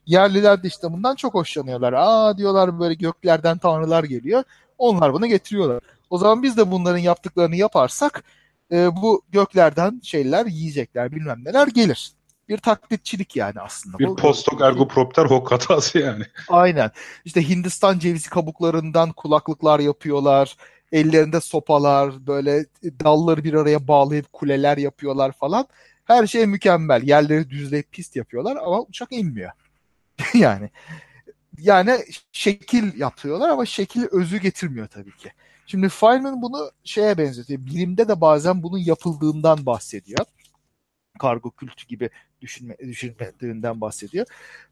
[0.06, 1.92] Yerliler de işte bundan çok hoşlanıyorlar.
[1.92, 4.44] Aa diyorlar böyle göklerden tanrılar geliyor.
[4.78, 5.80] Onlar bunu getiriyorlar.
[6.10, 8.24] O zaman biz de bunların yaptıklarını yaparsak
[8.72, 12.12] e, bu göklerden şeyler yiyecekler bilmem neler gelir
[12.48, 13.98] bir taklitçilik yani aslında.
[13.98, 16.24] Bir postok ergopropter hok hatası yani.
[16.48, 16.90] Aynen.
[17.24, 20.56] İşte Hindistan cevizi kabuklarından kulaklıklar yapıyorlar.
[20.92, 25.66] Ellerinde sopalar, böyle dalları bir araya bağlayıp kuleler yapıyorlar falan.
[26.04, 27.02] Her şey mükemmel.
[27.02, 29.50] Yerleri düzleyip pist yapıyorlar ama uçak inmiyor.
[30.34, 30.70] yani
[31.58, 31.98] yani
[32.32, 35.32] şekil yapıyorlar ama şekil özü getirmiyor tabii ki.
[35.66, 37.66] Şimdi Feynman bunu şeye benzetiyor.
[37.66, 40.26] Bilimde de bazen bunun yapıldığından bahsediyor
[41.18, 42.10] kargo kültü gibi
[42.42, 44.26] düşünme, düşünmediğinden bahsediyor.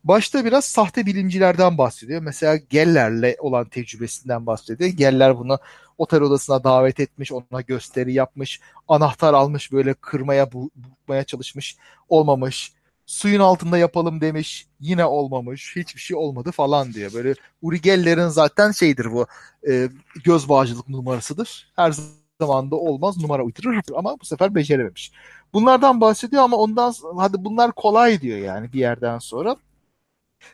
[0.05, 2.23] Başta biraz sahte bilimcilerden bahsediyor.
[2.23, 4.91] Mesela Geller'le olan tecrübesinden bahsediyor.
[4.91, 5.59] Geller bunu
[5.99, 11.77] otel odasına davet etmiş, ona gösteri yapmış, anahtar almış böyle kırmaya, bulmaya çalışmış,
[12.09, 12.73] olmamış.
[13.07, 17.13] Suyun altında yapalım demiş, yine olmamış, hiçbir şey olmadı falan diyor.
[17.15, 19.27] Böyle Uri Geller'in zaten şeydir bu,
[19.69, 19.89] e,
[20.25, 21.73] göz bağcılık numarasıdır.
[21.77, 21.93] Her
[22.41, 25.13] zaman da olmaz, numara uydurur ama bu sefer becerememiş.
[25.53, 29.57] Bunlardan bahsediyor ama ondan hadi bunlar kolay diyor yani bir yerden sonra.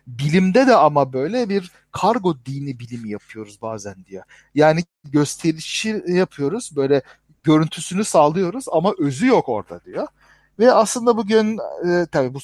[0.07, 4.25] Bilimde de ama böyle bir kargo dini bilimi yapıyoruz bazen diyor.
[4.55, 7.03] Yani gösterişi yapıyoruz böyle
[7.45, 10.07] görüntüsünü sağlıyoruz ama özü yok orada diyor.
[10.59, 12.39] Ve aslında bugün e, tabii bu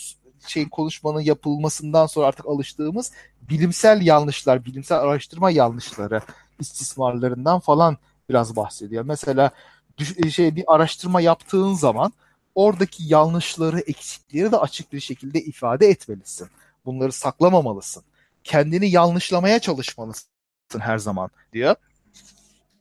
[0.47, 6.21] şeyin konuşmanın yapılmasından sonra artık alıştığımız bilimsel yanlışlar, bilimsel araştırma yanlışları
[6.61, 7.99] istismarlarından falan
[8.33, 9.05] biraz bahsediyor.
[9.05, 9.51] Mesela
[10.31, 12.13] şey bir araştırma yaptığın zaman
[12.55, 16.49] oradaki yanlışları, eksikleri de açık bir şekilde ifade etmelisin.
[16.85, 18.03] Bunları saklamamalısın.
[18.45, 20.29] Kendini yanlışlamaya çalışmalısın
[20.79, 21.75] her zaman diyor.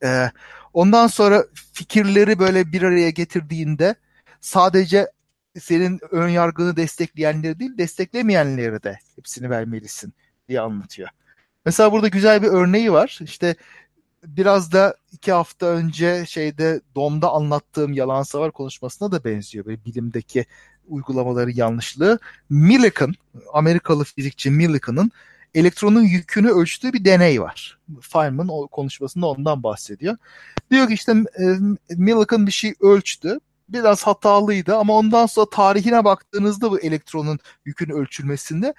[0.04, 0.32] Ee,
[0.74, 3.96] ondan sonra fikirleri böyle bir araya getirdiğinde
[4.42, 5.12] sadece
[5.60, 10.14] senin ön yargını destekleyenleri değil, desteklemeyenleri de hepsini vermelisin
[10.50, 11.10] diye anlatıyor.
[11.66, 13.20] Mesela burada güzel bir örneği var.
[13.22, 13.56] İşte
[14.24, 19.66] biraz da iki hafta önce şeyde DOM'da anlattığım yalan savar konuşmasına da benziyor.
[19.66, 20.46] Böyle bilimdeki
[20.88, 22.20] uygulamaları yanlışlığı.
[22.50, 23.14] Millikan,
[23.54, 25.12] Amerikalı fizikçi Millikan'ın
[25.56, 27.80] elektronun yükünü ölçtüğü bir deney var.
[28.02, 30.18] Feynman o konuşmasında ondan bahsediyor.
[30.72, 31.46] Diyor ki işte e,
[31.90, 33.40] Millikan bir şey ölçtü.
[33.70, 38.74] Biraz hatalıydı ama ondan sonra tarihine baktığınızda bu elektronun yükün ölçülmesinde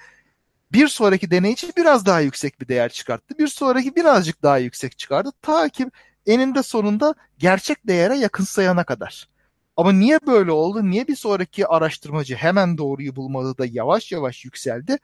[0.72, 3.38] bir sonraki deney için biraz daha yüksek bir değer çıkarttı.
[3.38, 5.32] Bir sonraki birazcık daha yüksek çıkardı.
[5.42, 5.86] Ta ki
[6.26, 9.28] eninde sonunda gerçek değere yakınsayana kadar.
[9.76, 10.90] Ama niye böyle oldu?
[10.90, 14.98] Niye bir sonraki araştırmacı hemen doğruyu bulmadı da yavaş yavaş yükseldi?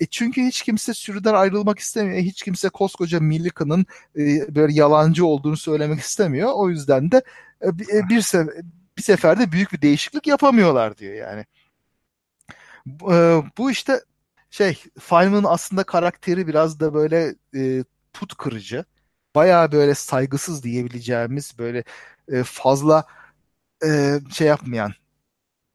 [0.00, 2.22] E çünkü hiç kimse sürüden ayrılmak istemiyor.
[2.22, 6.50] Hiç kimse koskoca Millikan'ın e, böyle yalancı olduğunu söylemek istemiyor.
[6.54, 7.22] O yüzden de
[7.64, 8.64] e, bir, e, bir, sef-
[8.98, 11.44] bir seferde büyük bir değişiklik yapamıyorlar diyor yani.
[13.12, 14.00] E, bu işte
[14.54, 18.84] şey Feynman'ın aslında karakteri biraz da böyle e, put kırıcı.
[19.34, 21.84] Bayağı böyle saygısız diyebileceğimiz böyle
[22.28, 23.04] e, fazla
[23.86, 24.94] e, şey yapmayan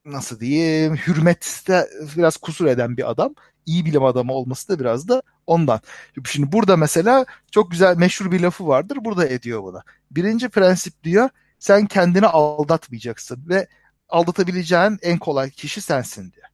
[0.06, 3.36] nasıl diyeyim hürmette biraz kusur eden bir adam.
[3.66, 5.82] İyi bilim adamı olması da biraz da ondan.
[6.26, 8.98] Şimdi burada mesela çok güzel meşhur bir lafı vardır.
[9.02, 9.82] Burada ediyor bunu.
[10.12, 13.68] Birinci prensip diyor sen kendini aldatmayacaksın ve
[14.10, 16.48] aldatabileceğin en kolay kişi sensin diyor.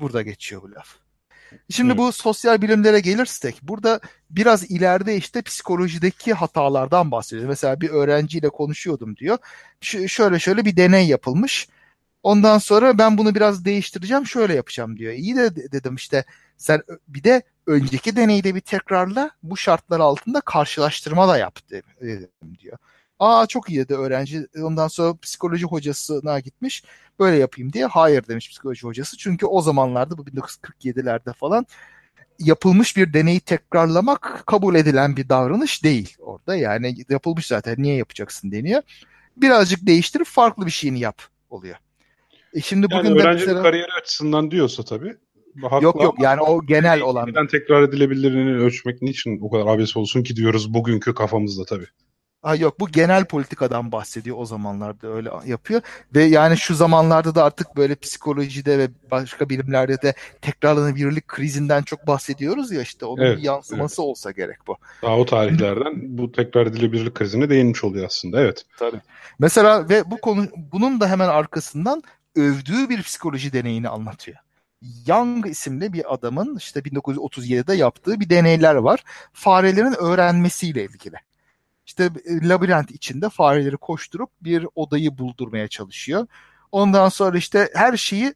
[0.00, 1.05] Burada geçiyor bu laf.
[1.70, 7.48] Şimdi bu sosyal bilimlere gelirsek burada biraz ileride işte psikolojideki hatalardan bahsediyoruz.
[7.48, 9.38] Mesela bir öğrenciyle konuşuyordum diyor.
[9.80, 11.68] Ş- şöyle şöyle bir deney yapılmış.
[12.22, 15.12] Ondan sonra ben bunu biraz değiştireceğim şöyle yapacağım diyor.
[15.12, 16.24] İyi de dedim işte
[16.56, 21.58] sen bir de önceki deneyde bir tekrarla bu şartlar altında karşılaştırma da yap
[22.00, 22.28] dedim
[22.58, 22.78] diyor.
[23.18, 24.46] Aa çok iyi dedi öğrenci.
[24.62, 26.82] Ondan sonra psikoloji hocasına gitmiş.
[27.18, 27.86] Böyle yapayım diye.
[27.86, 29.16] Hayır demiş psikoloji hocası.
[29.16, 31.66] Çünkü o zamanlarda bu 1947'lerde falan
[32.38, 36.56] yapılmış bir deneyi tekrarlamak kabul edilen bir davranış değil orada.
[36.56, 38.82] Yani yapılmış zaten niye yapacaksın deniyor.
[39.36, 41.76] Birazcık değiştirip farklı bir şeyini yap oluyor.
[42.54, 43.62] E şimdi yani bugün öğrencinin mesela...
[43.62, 45.16] kariyeri açısından diyorsa tabii.
[45.82, 47.28] Yok yok yani o genel olan.
[47.28, 51.86] Neden tekrar edilebilirliğini ölçmek niçin o kadar abes olsun ki diyoruz bugünkü kafamızda tabii.
[52.46, 55.80] Ha yok bu genel politikadan bahsediyor o zamanlarda öyle yapıyor
[56.14, 62.06] ve yani şu zamanlarda da artık böyle psikolojide ve başka bilimlerde de tekrarlanabilirlik krizinden çok
[62.06, 64.08] bahsediyoruz ya işte onun evet, bir yansıması evet.
[64.08, 64.76] olsa gerek bu.
[65.02, 68.64] Daha o tarihlerden bu tekrar edilebilirlik krizine değinmiş oluyor aslında evet.
[68.78, 69.00] Tabii.
[69.38, 72.02] Mesela ve bu konu bunun da hemen arkasından
[72.36, 74.38] övdüğü bir psikoloji deneyini anlatıyor.
[75.06, 79.04] Young isimli bir adamın işte 1937'de yaptığı bir deneyler var.
[79.32, 81.16] Farelerin öğrenmesiyle ilgili
[81.86, 86.26] işte e, labirent içinde fareleri koşturup bir odayı buldurmaya çalışıyor.
[86.72, 88.34] Ondan sonra işte her şeyi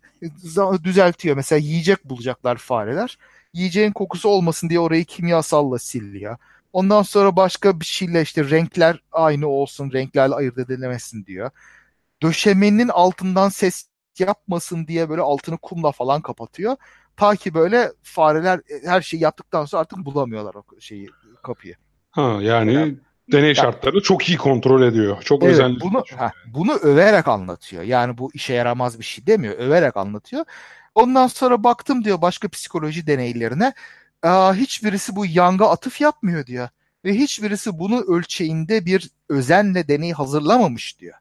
[0.84, 1.36] düzeltiyor.
[1.36, 3.18] Mesela yiyecek bulacaklar fareler.
[3.52, 6.36] Yiyeceğin kokusu olmasın diye orayı kimyasalla siliyor.
[6.72, 11.50] Ondan sonra başka bir şeyle işte renkler aynı olsun, renklerle ayırt edilemesin diyor.
[12.22, 13.86] Döşemenin altından ses
[14.18, 16.76] yapmasın diye böyle altını kumla falan kapatıyor.
[17.16, 21.08] Ta ki böyle fareler e, her şeyi yaptıktan sonra artık bulamıyorlar o şeyi
[21.42, 21.74] kapıyı.
[22.10, 22.96] Ha yani, yani
[23.33, 25.23] deney şartlarını çok iyi kontrol ediyor.
[25.23, 25.81] Çok evet, özenli.
[25.81, 27.83] Bunu, ha, bunu överek anlatıyor.
[27.83, 29.55] Yani bu işe yaramaz bir şey demiyor.
[29.59, 30.45] Överek anlatıyor.
[30.95, 33.73] Ondan sonra baktım diyor başka psikoloji deneylerine.
[34.23, 36.69] Aa, hiçbirisi bu yanga atıf yapmıyor diyor.
[37.05, 41.14] Ve hiçbirisi bunu ölçeğinde bir özenle deney hazırlamamış diyor.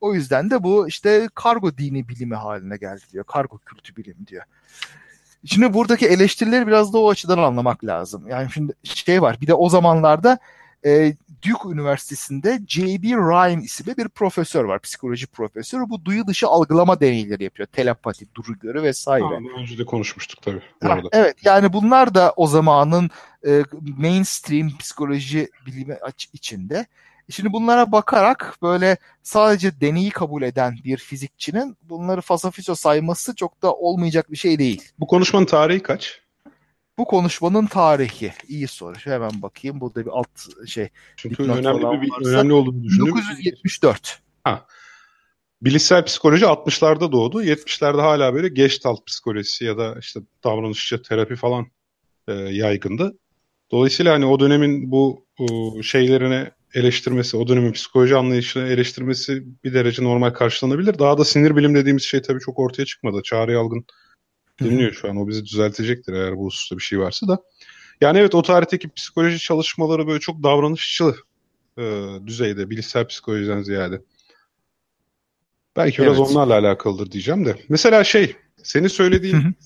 [0.00, 3.24] O yüzden de bu işte kargo dini bilimi haline geldi diyor.
[3.24, 4.42] Kargo kültü bilim diyor.
[5.46, 8.28] Şimdi buradaki eleştirileri biraz da o açıdan anlamak lazım.
[8.28, 10.38] Yani şimdi şey var bir de o zamanlarda
[10.86, 11.14] e,
[11.48, 13.08] Duke Üniversitesi'nde J.B.
[13.08, 14.80] Ryan isimli bir profesör var.
[14.80, 15.82] Psikoloji profesörü.
[15.88, 17.66] Bu duyu dışı algılama deneyleri yapıyor.
[17.66, 19.24] Telepati, duru görü vesaire.
[19.24, 20.62] Ha, önce de konuşmuştuk tabii.
[20.82, 23.10] Ha, evet yani bunlar da o zamanın
[23.46, 23.62] e,
[23.98, 25.98] mainstream psikoloji bilimi
[26.32, 26.86] içinde.
[27.30, 33.74] Şimdi bunlara bakarak böyle sadece deneyi kabul eden bir fizikçinin bunları fasafiso sayması çok da
[33.74, 34.82] olmayacak bir şey değil.
[34.98, 36.23] Bu konuşmanın tarihi kaç?
[36.98, 38.32] Bu konuşmanın tarihi.
[38.48, 38.94] İyi soru.
[38.94, 39.80] Hemen bakayım.
[39.80, 40.88] Burada bir alt şey.
[41.16, 42.30] Çünkü önemli bir, varsa.
[42.30, 43.20] önemli olduğunu düşünüyorum.
[43.20, 44.18] 1974.
[44.44, 44.66] Ha.
[45.62, 47.42] Bilişsel psikoloji 60'larda doğdu.
[47.42, 51.66] 70'lerde hala böyle Gestalt psikolojisi ya da işte davranışçı terapi falan
[52.28, 53.18] e, yaygındı.
[53.70, 60.04] Dolayısıyla hani o dönemin bu o, şeylerine eleştirmesi, o dönemin psikoloji anlayışını eleştirmesi bir derece
[60.04, 60.98] normal karşılanabilir.
[60.98, 63.22] Daha da sinir bilim dediğimiz şey tabii çok ortaya çıkmadı.
[63.24, 63.84] Çağrı Yalgın
[64.60, 65.16] dinliyor şu an.
[65.16, 67.42] O bizi düzeltecektir eğer bu hususta bir şey varsa da.
[68.00, 71.14] Yani evet o tarihteki psikoloji çalışmaları böyle çok davranışçı
[71.78, 74.02] e, düzeyde, bilişsel psikolojiden ziyade.
[75.76, 76.30] Belki biraz evet.
[76.30, 77.56] onlarla alakalıdır diyeceğim de.
[77.68, 79.56] Mesela şey, senin söylediğin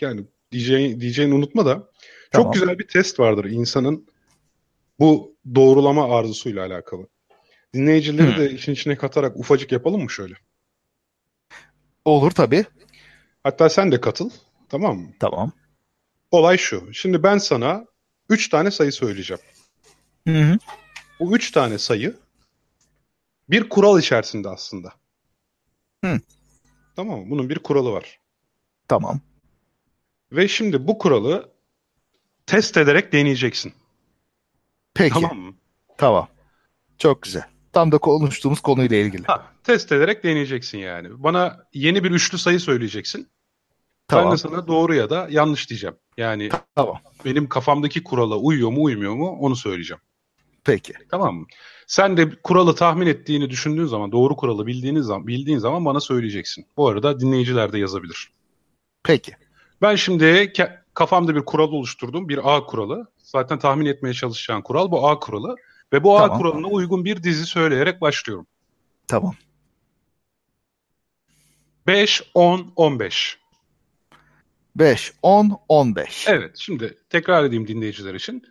[0.00, 1.90] yani DJ, DJ'ni unutma da
[2.32, 2.46] tamam.
[2.46, 4.06] çok güzel bir test vardır insanın
[4.98, 7.06] bu doğrulama arzusuyla alakalı.
[7.74, 8.40] Dinleyicileri hı.
[8.40, 10.34] de işin içine katarak ufacık yapalım mı şöyle?
[12.04, 12.64] Olur tabii.
[13.46, 14.30] Hatta sen de katıl.
[14.68, 15.08] Tamam mı?
[15.20, 15.52] Tamam.
[16.30, 16.94] Olay şu.
[16.94, 17.84] Şimdi ben sana
[18.28, 19.42] 3 tane sayı söyleyeceğim.
[20.28, 20.58] Hı hı.
[21.20, 22.16] Bu 3 tane sayı
[23.50, 24.92] bir kural içerisinde aslında.
[26.04, 26.20] Hı.
[26.96, 27.30] Tamam mı?
[27.30, 28.20] Bunun bir kuralı var.
[28.88, 29.20] Tamam.
[30.32, 31.52] Ve şimdi bu kuralı
[32.46, 33.72] test ederek deneyeceksin.
[34.94, 35.14] Peki.
[35.14, 35.54] Tamam mı?
[35.98, 36.28] Tamam.
[36.98, 37.44] Çok güzel.
[37.72, 39.24] Tam da konuştuğumuz konuyla ilgili.
[39.26, 41.22] Ha, test ederek deneyeceksin yani.
[41.22, 43.28] Bana yeni bir üçlü sayı söyleyeceksin.
[44.08, 44.24] Tamam.
[44.24, 45.96] Ben de sana doğru ya da yanlış diyeceğim.
[46.16, 46.96] Yani tamam.
[47.24, 50.00] benim kafamdaki kurala uyuyor mu uymuyor mu onu söyleyeceğim.
[50.64, 50.92] Peki.
[51.10, 51.46] Tamam mı?
[51.86, 56.66] Sen de kuralı tahmin ettiğini düşündüğün zaman, doğru kuralı bildiğiniz zaman, bildiğin zaman bana söyleyeceksin.
[56.76, 58.30] Bu arada dinleyiciler de yazabilir.
[59.02, 59.32] Peki.
[59.82, 60.52] Ben şimdi
[60.94, 62.28] kafamda bir kural oluşturdum.
[62.28, 63.06] Bir A kuralı.
[63.18, 65.56] Zaten tahmin etmeye çalışacağın kural bu A kuralı.
[65.92, 66.30] Ve bu tamam.
[66.30, 68.46] A kuralına uygun bir dizi söyleyerek başlıyorum.
[69.08, 69.34] Tamam.
[71.86, 73.38] 5, 10, 15.
[74.78, 76.28] 5, 10, 15.
[76.28, 78.42] Evet şimdi tekrar edeyim dinleyiciler için.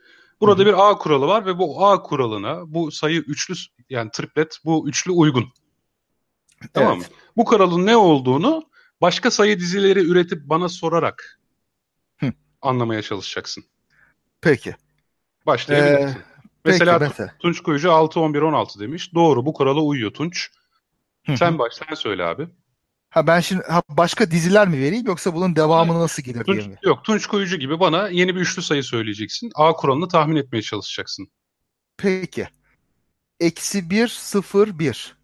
[0.42, 0.68] Burada Hı-hı.
[0.68, 3.54] bir A kuralı var ve bu A kuralına bu sayı üçlü
[3.90, 5.46] yani triplet bu üçlü uygun.
[6.74, 7.12] Tamam evet.
[7.12, 7.18] mı?
[7.38, 8.70] Bu kuralın ne olduğunu
[9.02, 11.40] başka sayı dizileri üretip bana sorarak
[12.18, 12.34] Hı.
[12.62, 13.64] anlamaya çalışacaksın.
[14.42, 14.76] Peki.
[15.46, 16.20] Başlayabilirsin.
[16.20, 16.36] Ee,
[16.66, 17.36] Mesela, Peki, mesela.
[17.40, 19.14] Tunç Kuyucu 6 11 16 demiş.
[19.14, 20.50] Doğru bu kurala uyuyor Tunç.
[21.36, 22.48] Sen baş sen söyle abi.
[23.16, 26.68] Ha ben şimdi ha, başka diziler mi vereyim yoksa bunun devamı nasıl gelir Tunç, diye
[26.68, 26.78] mi?
[26.84, 29.52] Yok Tunç Koyucu gibi bana yeni bir üçlü sayı söyleyeceksin.
[29.56, 31.28] A kuralını tahmin etmeye çalışacaksın.
[31.98, 32.48] Peki.
[33.40, 35.16] eksi 1 0 1.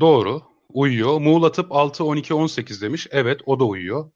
[0.00, 0.42] Doğru.
[0.68, 1.20] Uyuyor.
[1.20, 3.06] Muğla tıp 6 12 18 demiş.
[3.10, 4.10] Evet o da uyuyor.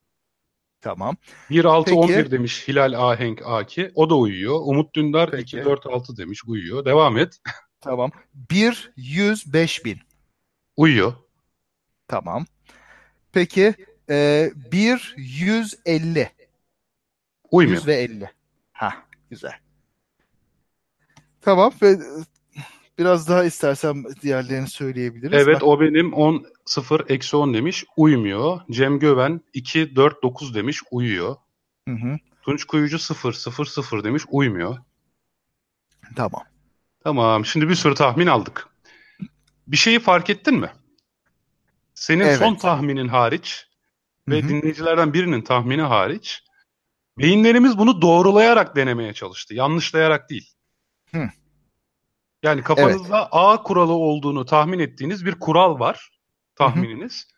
[0.81, 1.17] Tamam.
[1.51, 1.99] 1 6 Peki.
[1.99, 3.93] 11 demiş Hilal Ahenk Aki.
[3.95, 4.61] O da uyuyor.
[4.63, 5.57] Umut Dündar Peki.
[5.57, 6.43] 2 4 6 demiş.
[6.47, 6.85] Uyuyor.
[6.85, 7.39] Devam et.
[7.81, 8.11] Tamam.
[8.35, 10.01] 1 100 5000.
[10.77, 11.15] Uyuyor.
[12.09, 12.47] Tamam.
[13.33, 13.75] Peki
[14.11, 16.31] e, 1 150.
[17.51, 17.79] Uymuyor.
[17.79, 18.31] 100 ve 50.
[18.73, 18.95] Ha,
[19.31, 19.55] güzel.
[21.41, 21.99] Tamam ve
[22.99, 25.43] biraz daha istersen diğerlerini söyleyebiliriz.
[25.43, 27.85] Evet Bak- o benim 10 0 eksi 10 demiş.
[27.97, 28.61] Uymuyor.
[28.71, 30.83] Cem Göven 2 4 9 demiş.
[30.91, 31.37] Uyuyor.
[31.89, 32.17] Hı hı.
[32.43, 34.23] Tunç Kuyucu 0 0 0 demiş.
[34.31, 34.79] Uymuyor.
[36.17, 36.43] Tamam.
[37.05, 37.45] Tamam.
[37.45, 38.69] Şimdi bir sürü tahmin aldık.
[39.67, 40.71] Bir şeyi fark ettin mi?
[41.99, 42.39] Senin Evet.
[42.39, 43.67] son tahminin hariç
[44.29, 44.49] ve Hı hı.
[44.49, 46.43] dinleyicilerden birinin tahmini hariç
[47.19, 49.55] beyinlerimiz bunu doğrulayarak denemeye çalıştı.
[49.55, 50.53] Yanlışlayarak değil.
[51.11, 51.29] Hı.
[52.43, 56.11] Yani kafanızda A kuralı olduğunu tahmin ettiğiniz bir kural var.
[56.55, 57.29] Tahmininiz.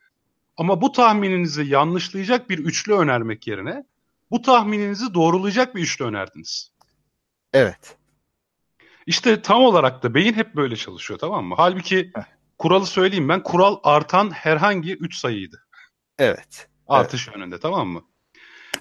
[0.57, 3.85] Ama bu tahmininizi yanlışlayacak bir üçlü önermek yerine
[4.31, 6.73] bu tahmininizi doğrulayacak bir üçlü önerdiniz.
[7.53, 7.97] Evet.
[9.07, 11.55] İşte tam olarak da beyin hep böyle çalışıyor tamam mı?
[11.59, 12.40] Halbuki Heh.
[12.61, 13.43] Kuralı söyleyeyim ben.
[13.43, 15.67] Kural artan herhangi 3 sayıydı.
[16.19, 16.69] Evet.
[16.87, 18.03] Artış yönünde tamam mı?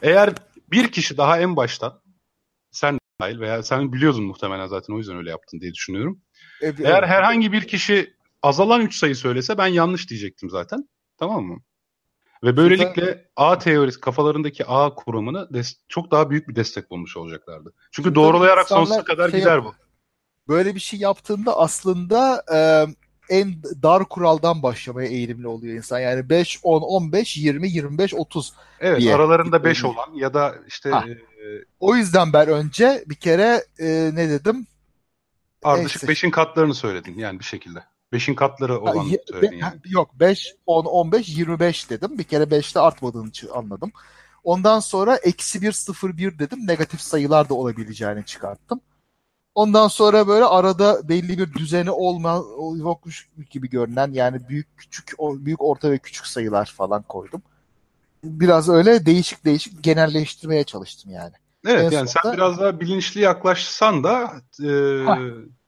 [0.02, 0.34] Eğer
[0.72, 2.02] bir kişi daha en baştan
[2.72, 6.22] sen dahil veya sen biliyordun muhtemelen zaten o yüzden öyle yaptın diye düşünüyorum.
[6.62, 7.10] E, Eğer evet.
[7.10, 10.90] herhangi bir kişi azalan 3 sayı söylese ben yanlış diyecektim zaten.
[11.18, 11.60] Tamam mı?
[12.44, 15.50] Ve böylelikle A teorisi kafalarındaki A kuramını
[15.88, 17.74] çok daha büyük bir destek bulmuş olacaklardı.
[17.92, 19.76] Çünkü doğrulayarak sonsuza kadar şey gider bu.
[20.48, 22.60] Böyle bir şey yaptığında aslında e,
[23.30, 26.00] en dar kuraldan başlamaya eğilimli oluyor insan.
[26.00, 28.54] Yani 5, 10, 15, 20, 25, 30.
[28.80, 29.94] Evet diye aralarında 5 gidiyor.
[29.94, 31.06] olan ya da işte Ha.
[31.10, 31.14] e,
[31.80, 34.68] O yüzden ben önce bir kere e, ne dedim?
[35.64, 36.26] ardışık Neyse.
[36.26, 37.84] 5'in katlarını söyledin yani bir şekilde.
[38.14, 39.80] 5'in katları Ha, olan söyledin be- yani.
[39.86, 42.18] Yok 5, 10, 15, 25 dedim.
[42.18, 43.92] Bir kere 5'te artmadığını anladım.
[44.44, 46.68] Ondan sonra eksi 1, 0, 1 dedim.
[46.68, 48.82] Negatif sayılar da olabileceğini çıkarttım.
[49.60, 52.42] Ondan sonra böyle arada belli bir düzeni olma,
[52.78, 57.42] yokmuş gibi görünen yani büyük küçük büyük orta ve küçük sayılar falan koydum.
[58.24, 61.32] Biraz öyle değişik değişik genelleştirmeye çalıştım yani.
[61.66, 64.32] Evet En yani sen sonunda- biraz daha bilinçli yaklaşsan da
[64.64, 65.20] e, Ha.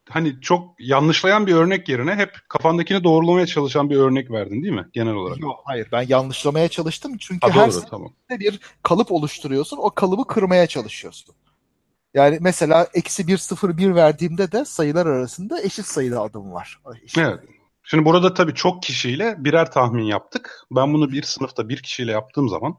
[0.10, 4.88] hani çok yanlışlayan bir örnek yerine hep kafandakini doğrulamaya çalışan bir örnek verdin değil mi
[4.94, 5.40] genel olarak?
[5.40, 8.14] Yok hayır ben yanlışlamaya çalıştım çünkü Ha, her doğru tamam.
[8.30, 9.78] bir kalıp oluşturuyorsun.
[9.78, 11.36] O kalıbı kırmaya çalışıyorsun.
[12.14, 16.80] Yani mesela eksi 1 0 1 verdiğimde de sayılar arasında eşit sayıda adım var.
[17.04, 17.18] Eşit.
[17.18, 17.40] Evet.
[17.84, 20.66] Şimdi burada tabii çok kişiyle birer tahmin yaptık.
[20.72, 22.78] Ben bunu bir sınıfta bir kişiyle yaptığım zaman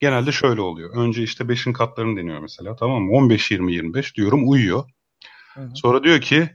[0.00, 0.96] genelde şöyle oluyor.
[0.96, 3.12] Önce işte 5'in katlarını deniyor mesela tamam mı?
[3.12, 4.84] 15, 20, 25 diyorum uyuyor.
[5.54, 5.70] Hı hı.
[5.74, 6.50] Sonra diyor ki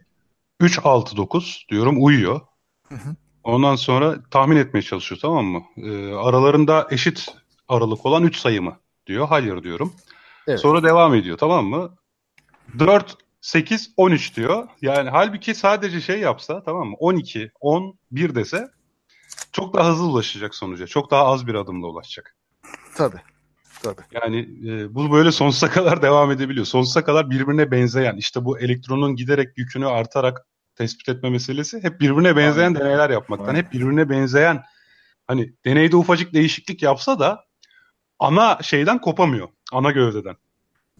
[0.59, 2.41] 3, 6, 9 diyorum uyuyor.
[2.89, 3.15] Hı hı.
[3.43, 5.63] Ondan sonra tahmin etmeye çalışıyor tamam mı?
[5.77, 7.25] Ee, aralarında eşit
[7.67, 9.27] aralık olan 3 sayı mı diyor.
[9.27, 9.93] Hayır diyorum.
[10.47, 10.59] Evet.
[10.59, 11.95] Sonra devam ediyor tamam mı?
[12.79, 14.67] 4, 8, 13 diyor.
[14.81, 16.95] Yani halbuki sadece şey yapsa tamam mı?
[16.99, 18.67] 12, 10, 1 dese
[19.51, 20.87] çok daha hızlı ulaşacak sonuca.
[20.87, 22.35] Çok daha az bir adımla ulaşacak.
[22.95, 23.21] Tabii.
[23.83, 24.01] Tabii.
[24.11, 26.65] Yani e, bu böyle sonsuza kadar devam edebiliyor.
[26.65, 30.45] Sonsuza kadar birbirine benzeyen işte bu elektronun giderek yükünü artarak
[30.75, 32.79] tespit etme meselesi hep birbirine benzeyen Aynen.
[32.79, 33.47] deneyler yapmaktan.
[33.47, 33.59] Aynen.
[33.59, 34.63] Hep birbirine benzeyen
[35.27, 37.45] hani deneyde ufacık değişiklik yapsa da
[38.19, 39.47] ana şeyden kopamıyor.
[39.71, 40.35] Ana gövdeden.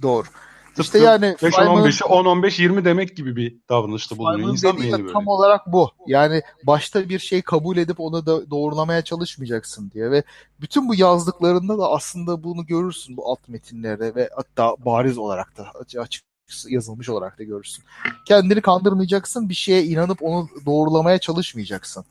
[0.02, 0.28] Doğru.
[0.76, 4.50] Tıpkı İşte yani 5 10 Feynman'ın- 15'i 10 15 20 demek gibi bir davranışta bulunuyor.
[4.50, 5.14] İnsan beyni böyle.
[5.14, 5.90] tam olarak bu.
[6.08, 10.24] Yani başta bir şey kabul edip onu da doğrulamaya çalışmayacaksın diye ve
[10.62, 15.68] bütün bu yazdıklarında da aslında bunu görürsün bu alt metinlerde ve hatta bariz olarak da
[16.00, 16.24] açık
[16.70, 17.84] yazılmış olarak da görürsün.
[18.26, 22.06] Kendini kandırmayacaksın, bir şeye inanıp onu doğrulamaya çalışmayacaksın.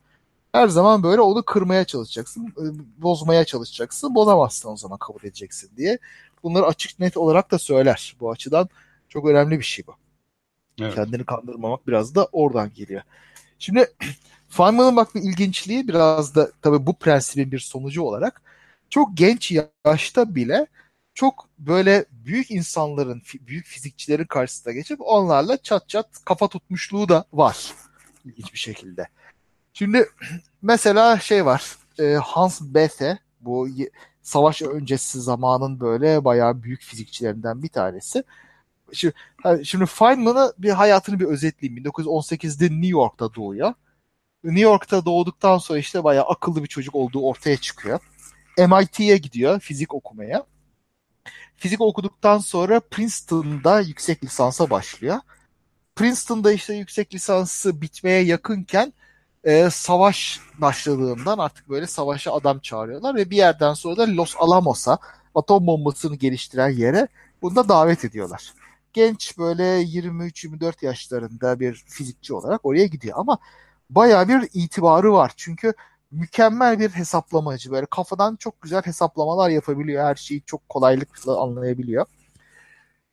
[0.53, 2.64] Her zaman böyle onu kırmaya çalışacaksın, e,
[3.03, 4.14] bozmaya çalışacaksın.
[4.14, 5.99] Bozamazsın o zaman kabul edeceksin diye.
[6.43, 8.16] Bunları açık net olarak da söyler.
[8.20, 8.68] Bu açıdan
[9.09, 9.95] çok önemli bir şey bu.
[10.80, 10.95] Evet.
[10.95, 13.03] Kendini kandırmamak biraz da oradan geliyor.
[13.59, 13.91] Şimdi
[14.49, 18.43] Feynman'ın bak bir ilginçliği biraz da tabii bu prensibin bir sonucu olarak
[18.91, 19.53] çok genç
[19.84, 20.66] yaşta bile
[21.14, 27.72] çok böyle büyük insanların, büyük fizikçilerin karşısına geçip onlarla çat çat kafa tutmuşluğu da var.
[28.24, 29.09] İlginç bir şekilde.
[29.72, 30.09] Şimdi
[30.62, 31.76] mesela şey var.
[31.99, 33.68] e, Hans Bethe bu
[34.31, 38.24] savaş öncesi zamanın böyle bayağı büyük fizikçilerinden bir tanesi.
[38.93, 39.14] Şimdi,
[39.64, 41.85] şimdi Feynman'ı bir hayatını bir özetleyeyim.
[41.85, 43.74] 1918'de New York'ta doğuyor.
[44.45, 48.01] New York'ta doğduktan sonra işte bayağı akıllı bir çocuk olduğu ortaya çıkıyor.
[48.59, 50.47] MIT'ye gidiyor fizik okumaya.
[51.57, 55.16] Fizik okuduktan sonra Princeton'da yüksek lisansa başlıyor.
[55.97, 58.93] Princeton'da işte yüksek lisansı bitmeye yakınken
[59.45, 64.99] e, savaş başladığından artık böyle savaşa adam çağırıyorlar ve bir yerden sonra da Los Alamos'a
[65.34, 67.09] atom bombasını geliştiren yere
[67.43, 68.55] bunu da davet ediyorlar.
[68.93, 73.38] Genç böyle 23-24 yaşlarında bir fizikçi olarak oraya gidiyor ama
[73.91, 75.32] baya bir itibarı var.
[75.36, 75.72] Çünkü
[76.11, 77.70] mükemmel bir hesaplamacı.
[77.70, 80.05] Böyle kafadan çok güzel hesaplamalar yapabiliyor.
[80.05, 82.07] Her şeyi çok kolaylıkla anlayabiliyor.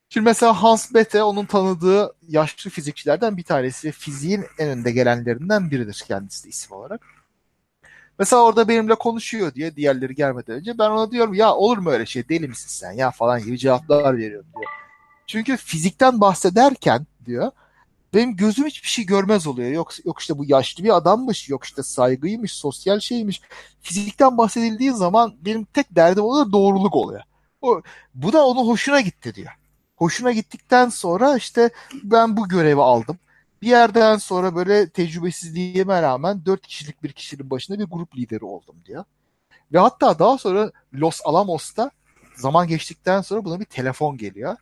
[0.09, 3.91] Şimdi mesela Hans Bethe onun tanıdığı yaşlı fizikçilerden bir tanesi.
[3.91, 7.01] Fiziğin en önde gelenlerinden biridir kendisi de isim olarak.
[8.19, 12.05] Mesela orada benimle konuşuyor diye diğerleri gelmeden önce ben ona diyorum ya olur mu öyle
[12.05, 14.71] şey deli misin sen ya falan gibi cevaplar veriyorum diyor.
[15.27, 17.51] Çünkü fizikten bahsederken diyor
[18.13, 19.71] benim gözüm hiçbir şey görmez oluyor.
[19.71, 23.41] Yok, yok işte bu yaşlı bir adammış, yok işte saygıymış, sosyal şeymiş.
[23.81, 27.21] Fizikten bahsedildiği zaman benim tek derdim o da doğruluk oluyor.
[27.61, 27.81] O,
[28.13, 29.51] bu da onun hoşuna gitti diyor.
[29.97, 31.69] Hoşuna gittikten sonra işte
[32.03, 33.19] ben bu görevi aldım.
[33.61, 38.75] Bir yerden sonra böyle tecrübesizliğime rağmen dört kişilik bir kişinin başında bir grup lideri oldum
[38.85, 39.03] diyor.
[39.73, 41.91] Ve hatta daha sonra Los Alamos'ta
[42.35, 44.55] zaman geçtikten sonra buna bir telefon geliyor.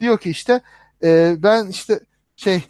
[0.00, 0.60] Diyor ki işte
[1.02, 2.00] e, ben işte
[2.36, 2.64] şey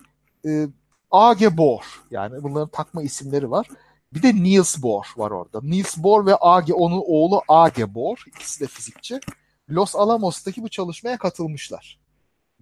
[0.47, 0.67] e,
[1.11, 1.57] A.G.
[1.57, 3.69] Bohr yani bunların takma isimleri var.
[4.13, 5.61] Bir de Niels Bohr var orada.
[5.63, 6.75] Niels Bohr ve A.G.
[6.75, 7.95] onun oğlu A.G.
[7.95, 9.21] Bohr ikisi de fizikçi.
[9.71, 11.99] Los Alamos'taki bu çalışmaya katılmışlar.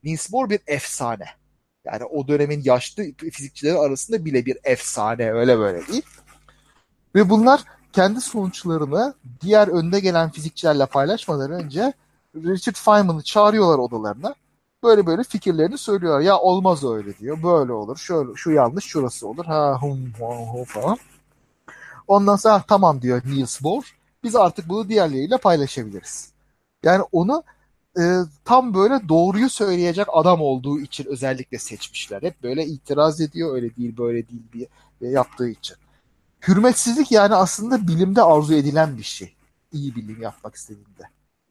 [0.07, 1.27] Niels Bohr bir efsane.
[1.85, 6.03] Yani o dönemin yaşlı fizikçileri arasında bile bir efsane öyle böyle değil.
[7.15, 11.93] Ve bunlar kendi sonuçlarını diğer önde gelen fizikçilerle paylaşmadan önce
[12.37, 14.35] Richard Feynman'ı çağırıyorlar odalarına
[14.83, 16.21] böyle böyle fikirlerini söylüyor.
[16.21, 17.43] Ya olmaz öyle diyor.
[17.43, 17.97] Böyle olur.
[17.97, 19.45] Şöyle şu yanlış şurası olur.
[19.45, 20.99] Ha hum hum hum falan.
[22.09, 23.85] Ondan sonra tamam diyor Niels Bohr.
[24.25, 26.33] Biz artık bunu diğerleriyle paylaşabiliriz.
[26.83, 27.43] Yani onu
[27.99, 28.03] e,
[28.45, 32.23] tam böyle doğruyu söyleyecek adam olduğu için özellikle seçmişler.
[32.23, 34.69] Hep böyle itiraz ediyor öyle değil böyle değil diye
[35.01, 35.77] yaptığı için.
[36.49, 39.35] Hürmetsizlik yani aslında bilimde arzu edilen bir şey.
[39.73, 41.03] İyi bilim yapmak istediğinde.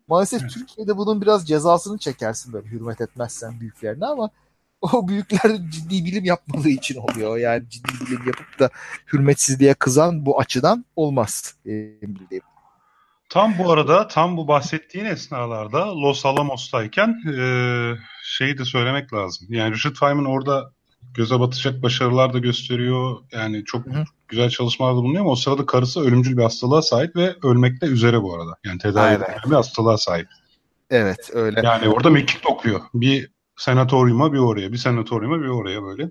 [0.07, 0.51] Maalesef evet.
[0.51, 4.29] Türkiye'de bunun biraz cezasını çekersin böyle hürmet etmezsen büyüklerine ama
[4.81, 7.37] o büyükler ciddi bilim yapmadığı için oluyor.
[7.37, 8.69] Yani ciddi bilim yapıp da
[9.13, 12.43] hürmetsizliğe kızan bu açıdan olmaz benim bildiğim.
[13.35, 17.45] Tam bu arada tam bu bahsettiğin esnalarda Los Alamos'tayken e,
[18.23, 19.47] şeyi de söylemek lazım.
[19.49, 20.71] Yani Richard Feynman orada
[21.13, 23.17] göze batacak başarılar da gösteriyor.
[23.31, 24.03] Yani çok Hı.
[24.27, 28.35] güzel çalışmalarda bulunuyor ama o sırada karısı ölümcül bir hastalığa sahip ve ölmekte üzere bu
[28.35, 28.55] arada.
[28.65, 29.29] Yani tedavi evet.
[29.45, 30.27] bir hastalığa sahip.
[30.89, 31.61] Evet öyle.
[31.63, 32.81] Yani orada mekik topluyor.
[32.93, 36.09] Bir senatoryuma bir oraya, bir senatoryuma bir oraya böyle.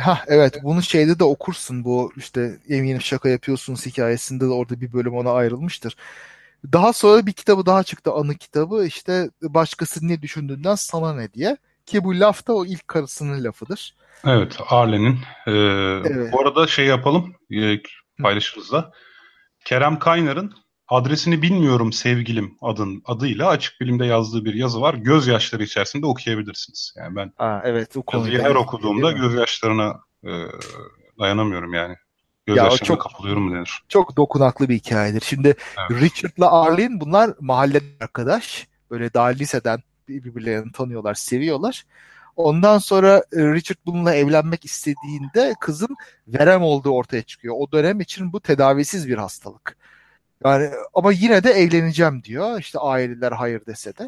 [0.00, 4.92] Ha evet bunu şeyde de okursun bu işte eminim şaka yapıyorsunuz hikayesinde de orada bir
[4.92, 5.96] bölüm ona ayrılmıştır.
[6.72, 11.56] Daha sonra bir kitabı daha çıktı anı kitabı işte başkası ne düşündüğünden sana ne diye.
[11.86, 13.94] Ki bu laf da o ilk karısının lafıdır.
[14.26, 15.18] Evet, Arlen'in.
[15.46, 15.50] Ee,
[16.10, 16.32] evet.
[16.32, 17.78] Bu arada şey yapalım, e,
[18.22, 18.92] paylaşırız da.
[19.64, 20.54] Kerem Kaynar'ın
[20.88, 24.94] adresini bilmiyorum sevgilim adın adıyla açık bilimde yazdığı bir yazı var.
[24.94, 26.94] Gözyaşları içerisinde okuyabilirsiniz.
[26.98, 30.30] Yani ben Aa, evet, o yazıyı her okuduğumda gözyaşlarına e,
[31.18, 31.96] dayanamıyorum yani.
[32.46, 33.82] Gözyaşlarına çok, kapılıyorum denir?
[33.88, 35.20] Çok dokunaklı bir hikayedir.
[35.20, 35.54] Şimdi
[35.90, 36.02] evet.
[36.02, 38.68] Richard'la Arlene bunlar mahalle arkadaş.
[38.90, 41.84] Böyle daha liseden birbirlerini tanıyorlar, seviyorlar.
[42.36, 45.96] Ondan sonra e, Richard bununla evlenmek istediğinde kızın
[46.28, 47.54] verem olduğu ortaya çıkıyor.
[47.58, 49.76] O dönem için bu tedavisiz bir hastalık.
[50.44, 52.60] Yani ama yine de evleneceğim diyor.
[52.60, 54.06] İşte aileler hayır dese de.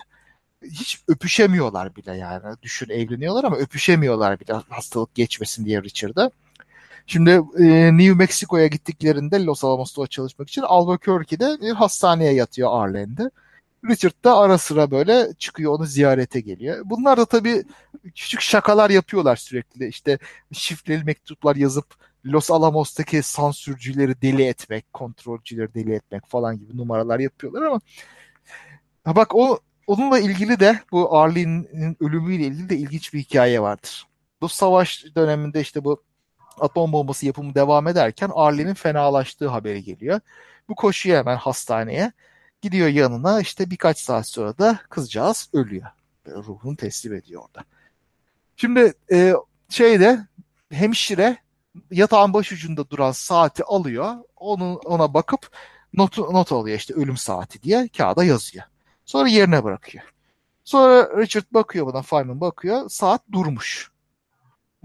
[0.64, 2.56] Hiç öpüşemiyorlar bile yani.
[2.62, 6.30] Düşün evleniyorlar ama öpüşemiyorlar bile hastalık geçmesin diye Richard'a.
[7.06, 13.30] Şimdi e, New Mexico'ya gittiklerinde Los Alamos'ta çalışmak için Albuquerque'de bir hastaneye yatıyor Arlen'de.
[13.88, 16.82] Richard da ara sıra böyle çıkıyor onu ziyarete geliyor.
[16.84, 17.64] Bunlar da tabii
[18.14, 19.88] küçük şakalar yapıyorlar sürekli.
[19.88, 20.18] İşte
[20.52, 21.86] şifreli mektuplar yazıp
[22.24, 27.80] Los Alamos'taki sansürcüleri deli etmek, kontrolcüleri deli etmek falan gibi numaralar yapıyorlar ama
[29.04, 34.06] ha bak o onunla ilgili de bu Arlene'in ölümüyle ilgili de ilginç bir hikaye vardır.
[34.40, 36.02] Bu savaş döneminde işte bu
[36.60, 40.20] atom bombası yapımı devam ederken Arlene'in fenalaştığı haberi geliyor.
[40.68, 42.12] Bu koşuyor hemen hastaneye.
[42.62, 45.86] Gidiyor yanına işte birkaç saat sonra da kızcağız ölüyor.
[46.28, 47.64] Ruhunu teslim ediyor orada.
[48.56, 49.34] Şimdi e,
[49.68, 50.26] şeyde
[50.70, 51.36] hemşire
[51.90, 54.14] yatağın başucunda duran saati alıyor.
[54.36, 55.50] Onu, ona bakıp
[55.92, 58.64] not, not alıyor işte ölüm saati diye kağıda yazıyor.
[59.04, 60.04] Sonra yerine bırakıyor.
[60.64, 62.88] Sonra Richard bakıyor buna, Feynman bakıyor.
[62.88, 63.90] Saat durmuş.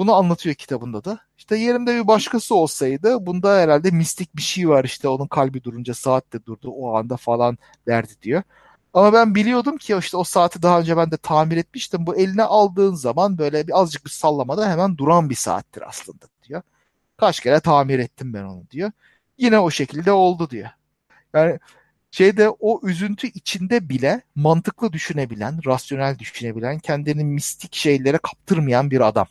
[0.01, 1.19] Bunu anlatıyor kitabında da.
[1.37, 5.93] İşte yerinde bir başkası olsaydı bunda herhalde mistik bir şey var işte onun kalbi durunca
[5.93, 8.43] saat de durdu o anda falan derdi diyor.
[8.93, 12.05] Ama ben biliyordum ki işte o saati daha önce ben de tamir etmiştim.
[12.05, 16.61] Bu eline aldığın zaman böyle bir azıcık bir sallamada hemen duran bir saattir aslında diyor.
[17.17, 18.91] Kaç kere tamir ettim ben onu diyor.
[19.37, 20.69] Yine o şekilde oldu diyor.
[21.33, 21.59] Yani
[22.11, 29.27] şeyde o üzüntü içinde bile mantıklı düşünebilen, rasyonel düşünebilen, kendini mistik şeylere kaptırmayan bir adam.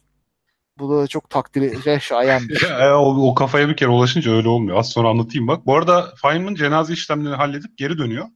[0.80, 2.70] Bu da çok takdire şayan bir şey.
[2.70, 4.78] Ya, o, o kafaya bir kere ulaşınca öyle olmuyor.
[4.78, 5.66] Az sonra anlatayım bak.
[5.66, 8.26] Bu arada Feynman cenaze işlemlerini halledip geri dönüyor.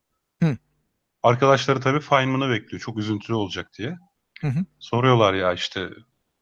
[0.42, 0.56] Hı.
[1.22, 2.80] Arkadaşları tabii Feynman'ı bekliyor.
[2.80, 3.98] Çok üzüntülü olacak diye.
[4.40, 4.64] Hı hı.
[4.78, 5.88] Soruyorlar ya işte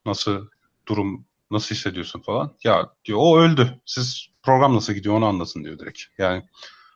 [0.05, 0.47] nasıl
[0.87, 2.53] durum nasıl hissediyorsun falan.
[2.63, 3.81] Ya diyor o öldü.
[3.85, 6.01] Siz program nasıl gidiyor onu anlasın diyor direkt.
[6.17, 6.43] Yani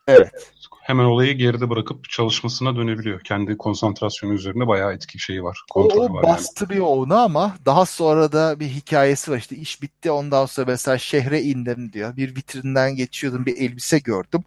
[0.07, 0.51] Evet.
[0.81, 3.21] hemen olayı geride bırakıp çalışmasına dönebiliyor.
[3.21, 5.59] Kendi konsantrasyonu üzerine bayağı etki şeyi var.
[5.71, 6.33] O, Kontrolü o var yani.
[6.33, 10.97] bastırıyor onu ama daha sonra da bir hikayesi var işte iş bitti ondan sonra mesela
[10.97, 12.15] şehre indim diyor.
[12.17, 14.43] Bir vitrinden geçiyordum bir elbise gördüm.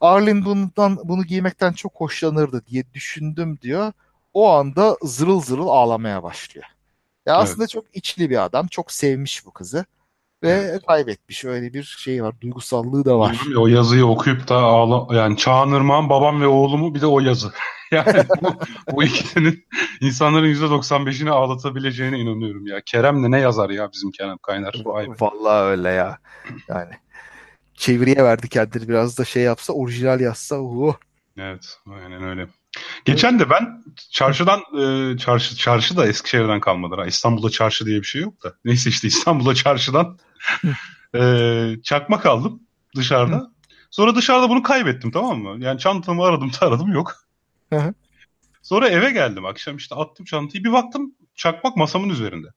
[0.00, 3.92] Arlene bundan bunu giymekten çok hoşlanırdı diye düşündüm diyor.
[4.34, 6.66] O anda zırıl zırıl ağlamaya başlıyor.
[7.26, 7.42] Ya Evet.
[7.44, 8.66] aslında çok içli bir adam.
[8.66, 9.84] Çok sevmiş bu kızı.
[10.44, 11.44] Ve kaybetmiş.
[11.44, 12.34] Öyle bir şey var.
[12.40, 13.40] Duygusallığı da var.
[13.56, 17.52] O yazıyı okuyup da ağla yani Çağınırman babam ve oğlumu bir de o yazı.
[17.90, 18.54] Yani bu,
[18.92, 19.64] bu ikisinin
[20.00, 22.80] insanların %95'ini ağlatabileceğine inanıyorum ya.
[22.86, 24.82] Kerem de ne yazar ya bizim Kerem Kaynar.
[25.20, 26.18] Vallahi öyle ya.
[26.68, 26.90] Yani
[27.74, 30.94] çeviriye verdi kendini biraz da şey yapsa orijinal yazsa uh.
[31.36, 32.48] Evet, aynen öyle.
[33.04, 36.98] Geçen de ben çarşıdan e, çarşı çarşı da Eskişehir'den kalmadır.
[36.98, 37.06] Ha.
[37.06, 38.54] İstanbul'da çarşı diye bir şey yok da.
[38.64, 40.18] Neyse işte İstanbul'da çarşıdan
[41.14, 41.22] e,
[41.82, 42.62] çakmak aldım
[42.96, 43.50] dışarıda.
[43.90, 45.64] Sonra dışarıda bunu kaybettim tamam mı?
[45.64, 47.14] Yani çantamı aradım taradım yok.
[47.70, 47.94] Hı hı.
[48.62, 52.48] Sonra eve geldim akşam işte attım çantayı bir baktım çakmak masamın üzerinde.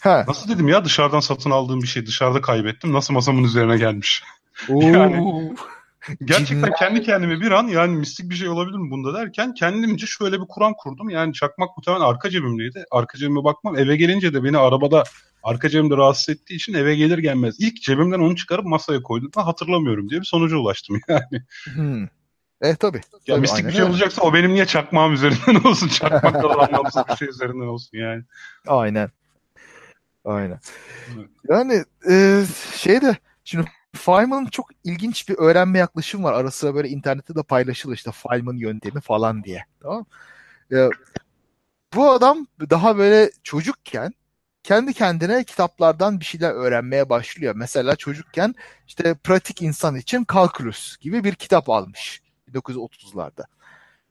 [0.00, 0.24] Ha.
[0.28, 4.22] Nasıl dedim ya dışarıdan satın aldığım bir şey dışarıda kaybettim nasıl masamın üzerine gelmiş.
[4.68, 4.80] Oo.
[4.82, 5.54] Yani-
[6.24, 10.40] Gerçekten kendi kendime bir an yani mistik bir şey olabilir mi bunda derken kendimce şöyle
[10.40, 11.10] bir kuram kurdum.
[11.10, 12.84] Yani çakmak muhtemelen arka cebimdeydi.
[12.90, 13.78] Arka cebime bakmam.
[13.78, 15.04] Eve gelince de beni arabada
[15.42, 19.30] arka cebimde rahatsız ettiği için eve gelir gelmez ilk cebimden onu çıkarıp masaya koydum.
[19.36, 21.42] Ben hatırlamıyorum diye bir sonuca ulaştım yani.
[21.74, 22.04] Hmm.
[22.62, 22.96] E tabii.
[22.96, 23.90] Ya Tabii, mistik bir şey öyle.
[23.90, 25.88] olacaksa o benim niye çakmağım üzerinden olsun.
[25.88, 28.22] Çakmak da anlamsız bir şey üzerinden olsun yani.
[28.66, 29.10] Aynen.
[30.24, 30.60] Aynen.
[31.16, 31.28] Evet.
[31.50, 32.44] Yani e,
[32.76, 33.66] şey de şimdi
[33.96, 36.32] Feynman'ın çok ilginç bir öğrenme yaklaşımı var.
[36.32, 39.64] Ara sıra böyle internette de paylaşılır işte Feynman yöntemi falan diye.
[39.80, 40.06] Tamam mı?
[40.78, 40.88] E,
[41.94, 44.12] bu adam daha böyle çocukken
[44.62, 47.54] kendi kendine kitaplardan bir şeyler öğrenmeye başlıyor.
[47.56, 48.54] Mesela çocukken
[48.86, 53.44] işte pratik insan için kalkülüs gibi bir kitap almış 1930'larda.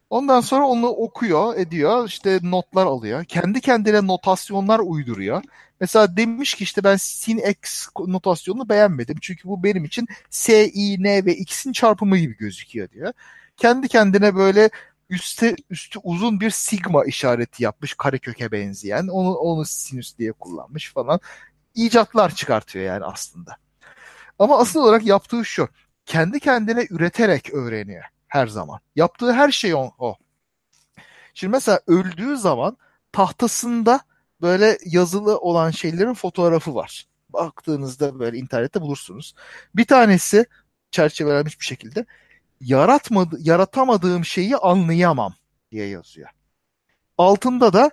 [0.10, 3.24] Ondan sonra onu okuyor, ediyor, işte notlar alıyor.
[3.24, 5.44] Kendi kendine notasyonlar uyduruyor.
[5.80, 9.18] Mesela demiş ki işte ben sin x notasyonunu beğenmedim.
[9.22, 13.14] Çünkü bu benim için s, i, n ve x'in çarpımı gibi gözüküyor diyor.
[13.58, 14.70] Kendi kendine böyle
[15.10, 19.08] üstte üstü uzun bir sigma işareti yapmış kareköke benzeyen.
[19.08, 21.20] Onu onu sinüs diye kullanmış falan.
[21.76, 23.58] İcatlar çıkartıyor yani aslında.
[24.40, 25.70] Ama asıl olarak yaptığı şu.
[26.06, 28.80] Kendi kendine üreterek öğreniyor her zaman.
[28.96, 30.16] Yaptığı her şey o.
[31.34, 32.78] Şimdi mesela öldüğü zaman
[33.12, 34.00] tahtasında
[34.42, 37.06] böyle yazılı olan şeylerin fotoğrafı var.
[37.30, 39.34] Baktığınızda böyle internette bulursunuz.
[39.76, 40.46] Bir tanesi
[40.92, 42.06] çerçevelenmiş bir şekilde
[42.62, 45.34] yaratmadı, yaratamadığım şeyi anlayamam
[45.72, 46.30] diye yazıyor.
[47.18, 47.92] Altında da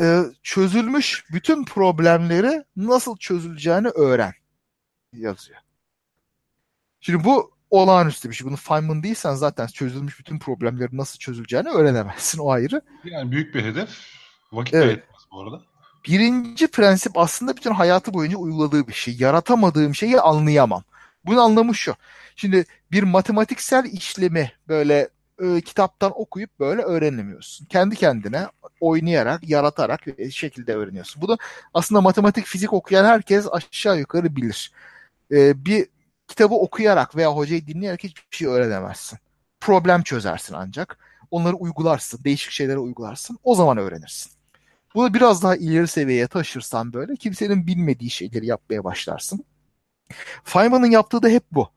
[0.00, 4.32] e, çözülmüş bütün problemleri nasıl çözüleceğini öğren
[5.12, 5.58] yazıyor.
[7.00, 8.46] Şimdi bu olağanüstü bir şey.
[8.46, 12.38] Bunu Feynman değilsen zaten çözülmüş bütün problemlerin nasıl çözüleceğini öğrenemezsin.
[12.38, 12.82] O ayrı.
[13.04, 13.88] Yani büyük bir hedef.
[14.52, 15.04] Vakit Evet.
[15.32, 15.62] Bu arada.
[16.06, 19.16] Birinci prensip aslında bütün hayatı boyunca uyguladığı bir şey.
[19.18, 20.84] Yaratamadığım şeyi anlayamam.
[21.24, 21.94] Bunun anlamı şu.
[22.36, 25.08] Şimdi bir matematiksel işlemi böyle
[25.42, 27.66] e, kitaptan okuyup böyle öğrenemiyorsun.
[27.66, 28.46] Kendi kendine
[28.80, 31.22] oynayarak, yaratarak bir şekilde öğreniyorsun.
[31.22, 31.38] Bunu
[31.74, 34.72] aslında matematik, fizik okuyan herkes aşağı yukarı bilir.
[35.32, 35.86] E, bir
[36.28, 39.18] kitabı okuyarak veya hocayı dinleyerek hiçbir şey öğrenemezsin.
[39.60, 40.98] Problem çözersin ancak.
[41.30, 43.38] Onları uygularsın, değişik şeylere uygularsın.
[43.44, 44.41] O zaman öğrenirsin.
[44.94, 49.44] Bunu biraz daha ileri seviyeye taşırsan böyle kimsenin bilmediği şeyleri yapmaya başlarsın.
[50.44, 51.68] Feynman'ın yaptığı da hep bu.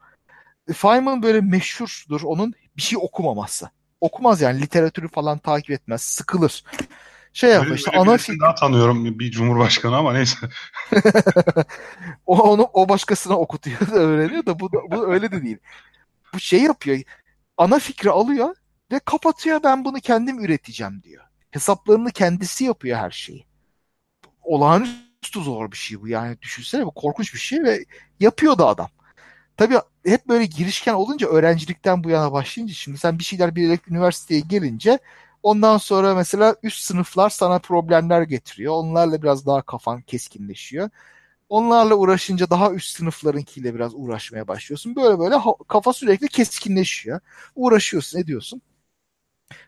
[0.74, 3.70] Feynman böyle meşhurdur onun bir şey okumaması.
[4.02, 6.02] Okumaz yani literatürü falan takip etmez.
[6.02, 6.64] Sıkılır.
[7.34, 10.38] Şey yapar işte ana fikir daha tanıyorum bir cumhurbaşkanı ama neyse.
[12.26, 15.58] o onu o başkasına okutuyor da öğreniyor da bu, bu öyle de değil.
[16.34, 17.00] Bu şey yapıyor.
[17.58, 18.56] Ana fikri alıyor
[18.92, 21.24] ve kapatıyor ben bunu kendim üreteceğim diyor.
[21.56, 23.46] Hesaplarını kendisi yapıyor her şeyi.
[24.44, 27.86] Olağanüstü zor bir şey bu yani düşünsene bu korkunç bir şey ve
[28.20, 28.90] yapıyor da adam.
[29.58, 29.76] tabii
[30.06, 35.00] hep böyle girişken olunca öğrencilikten bu yana başlayınca şimdi sen bir şeyler bilerek üniversiteye gelince
[35.44, 38.74] ondan sonra mesela üst sınıflar sana problemler getiriyor.
[38.74, 40.90] Onlarla biraz daha kafan keskinleşiyor.
[41.50, 44.96] Onlarla uğraşınca daha üst sınıflarınkiyle biraz uğraşmaya başlıyorsun.
[44.96, 45.36] Böyle böyle
[45.68, 47.20] kafa sürekli keskinleşiyor.
[47.56, 48.62] Uğraşıyorsun, ediyorsun.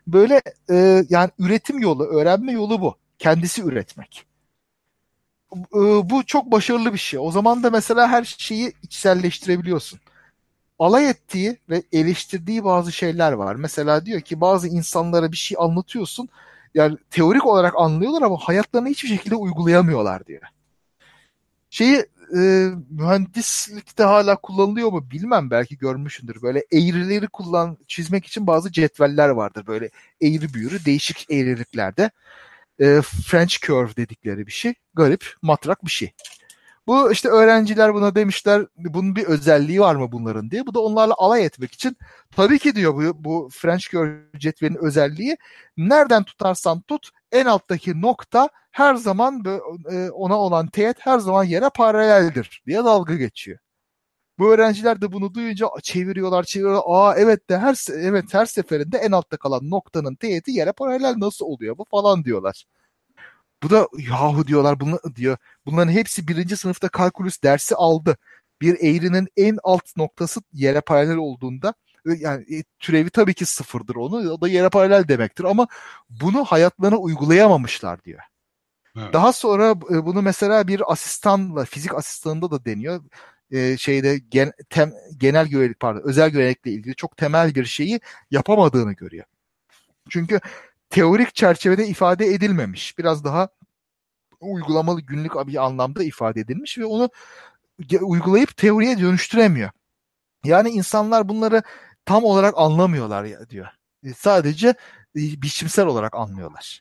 [0.06, 2.96] Böyle e, yani üretim yolu, öğrenme yolu bu.
[3.18, 4.26] Kendisi üretmek.
[5.54, 5.78] E,
[6.10, 7.20] bu çok başarılı bir şey.
[7.20, 10.00] O zaman da mesela her şeyi içselleştirebiliyorsun.
[10.78, 13.54] Alay ettiği ve eleştirdiği bazı şeyler var.
[13.56, 16.28] Mesela diyor ki bazı insanlara bir şey anlatıyorsun.
[16.74, 20.42] Yani teorik olarak anlıyorlar ama hayatlarına hiçbir şekilde uygulayamıyorlar diyor.
[21.70, 22.06] Şeyi
[22.36, 26.42] e, mühendislikte hala kullanılıyor mu bilmem belki görmüşsündür.
[26.42, 29.66] Böyle eğrileri kullan çizmek için bazı cetveller vardır.
[29.66, 32.10] Böyle eğri büğrü değişik eğriliklerde.
[32.80, 34.74] E, French curve dedikleri bir şey.
[34.94, 36.12] Garip, matrak bir şey.
[36.86, 40.66] Bu işte öğrenciler buna demişler bunun bir özelliği var mı bunların diye.
[40.66, 41.96] Bu da onlarla alay etmek için
[42.36, 45.36] tabii ki diyor bu, bu French curve cetvelinin özelliği
[45.76, 49.44] nereden tutarsan tut en alttaki nokta her zaman
[49.90, 53.58] e, ona olan teğet her zaman yere paraleldir diye dalga geçiyor.
[54.38, 56.82] Bu öğrenciler de bunu duyunca çeviriyorlar, çeviriyorlar.
[56.86, 61.46] Aa evet de her evet her seferinde en altta kalan noktanın teğeti yere paralel nasıl
[61.46, 62.64] oluyor bu falan diyorlar.
[63.62, 65.36] Bu da yahu diyorlar bunu diyor.
[65.66, 68.16] Bunların hepsi birinci sınıfta kalkülüs dersi aldı.
[68.60, 71.74] Bir eğrinin en alt noktası yere paralel olduğunda
[72.16, 74.30] yani e, türevi tabii ki sıfırdır onu.
[74.30, 75.66] O da yere paralel demektir ama
[76.10, 78.20] bunu hayatlarına uygulayamamışlar diyor.
[78.96, 79.12] Evet.
[79.12, 83.04] Daha sonra e, bunu mesela bir asistanla, fizik asistanında da deniyor.
[83.50, 88.00] Ee, şeyde gen, tem, genel görevlilik pardon, özel görevlilikle ilgili çok temel bir şeyi
[88.30, 89.24] yapamadığını görüyor.
[90.08, 90.40] Çünkü
[90.90, 92.98] teorik çerçevede ifade edilmemiş.
[92.98, 93.48] Biraz daha
[94.40, 97.10] uygulamalı günlük bir anlamda ifade edilmiş ve onu
[98.00, 99.70] uygulayıp teoriye dönüştüremiyor.
[100.44, 101.62] Yani insanlar bunları
[102.08, 103.66] tam olarak anlamıyorlar diyor.
[104.04, 104.74] E, sadece e,
[105.14, 106.80] biçimsel olarak anlıyorlar.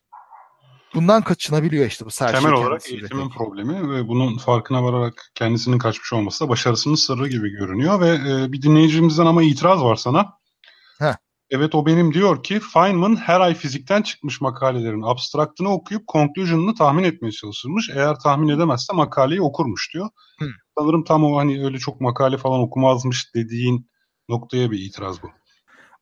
[0.93, 2.39] Bundan kaçınabiliyor işte bu sadece.
[2.39, 7.49] Temel olarak eğitimin problemi ve bunun farkına vararak kendisinin kaçmış olması da başarısının sırrı gibi
[7.49, 10.33] görünüyor ve e, bir dinleyicimizden ama itiraz var sana.
[10.99, 11.15] Heh.
[11.49, 17.03] Evet o benim diyor ki Feynman her ay fizikten çıkmış makalelerin abstraktını okuyup conclusion'ını tahmin
[17.03, 17.89] etmeye çalışırmış.
[17.89, 20.09] Eğer tahmin edemezse makaleyi okurmuş diyor.
[20.39, 20.45] Hı.
[20.77, 23.89] Sanırım tam o hani öyle çok makale falan okumazmış dediğin
[24.29, 25.27] noktaya bir itiraz bu.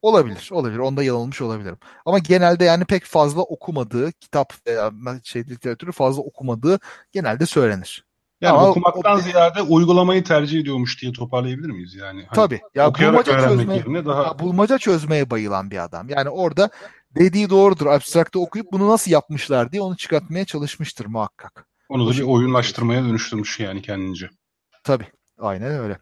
[0.02, 0.78] Olabilir, olabilir.
[0.78, 1.78] Onda yanılmış olabilirim.
[2.06, 4.92] Ama genelde yani pek fazla okumadığı kitap veya
[5.24, 6.78] şey literatürü fazla okumadığı
[7.12, 8.06] genelde söylenir.
[8.40, 12.24] Yani Ama okumaktan o, ziyade uygulamayı tercih ediyormuş diye toparlayabilir miyiz yani?
[12.28, 12.60] Hani tabii.
[12.74, 14.22] Ya bulmaca çözmeye, daha...
[14.22, 16.08] ya bulmaca çözmeye bayılan bir adam.
[16.08, 16.70] Yani orada
[17.14, 17.86] dediği doğrudur.
[17.86, 21.66] Abstrakta okuyup bunu nasıl yapmışlar diye onu çıkartmaya çalışmıştır muhakkak.
[21.88, 24.30] Onu da bir oyunlaştırmaya dönüştürmüş yani kendince.
[24.84, 25.06] Tabii.
[25.38, 25.98] Aynen öyle.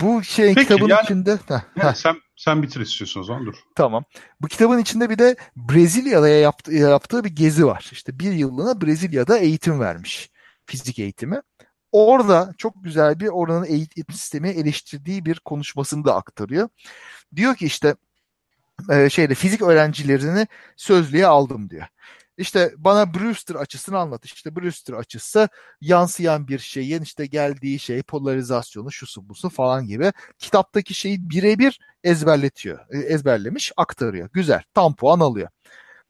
[0.00, 1.38] Bu şey Peki, kitabın yani, içinde...
[1.76, 3.54] yani sen sen bitir istiyorsun o zaman dur.
[3.74, 4.04] Tamam.
[4.40, 7.88] Bu kitabın içinde bir de Brezilya'da yaptığı, yaptığı bir gezi var.
[7.92, 10.30] İşte bir yıllığına Brezilya'da eğitim vermiş.
[10.66, 11.40] Fizik eğitimi.
[11.92, 16.68] Orada çok güzel bir oranın eğitim sistemi eleştirdiği bir konuşmasını da aktarıyor.
[17.36, 17.94] Diyor ki işte
[18.90, 21.86] e, şeyde fizik öğrencilerini sözlüğe aldım diyor.
[22.38, 24.24] İşte bana Brewster açısını anlat.
[24.24, 25.48] İşte Brewster açısı
[25.80, 32.78] yansıyan bir şeyin işte geldiği şey polarizasyonu şusu busu falan gibi kitaptaki şeyi birebir ezberletiyor.
[32.90, 34.28] E, ezberlemiş aktarıyor.
[34.32, 34.62] Güzel.
[34.74, 35.48] Tam puan alıyor.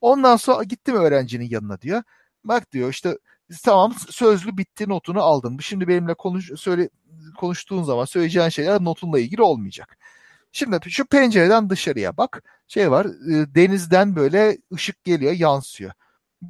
[0.00, 2.02] Ondan sonra gittim öğrencinin yanına diyor.
[2.44, 3.18] Bak diyor işte
[3.64, 5.58] tamam sözlü bitti notunu aldın.
[5.58, 6.88] Şimdi benimle konuş söyle
[7.38, 9.98] konuştuğun zaman söyleyeceğin şeyler notunla ilgili olmayacak.
[10.52, 12.42] Şimdi şu pencereden dışarıya bak.
[12.68, 15.92] Şey var e, denizden böyle ışık geliyor yansıyor.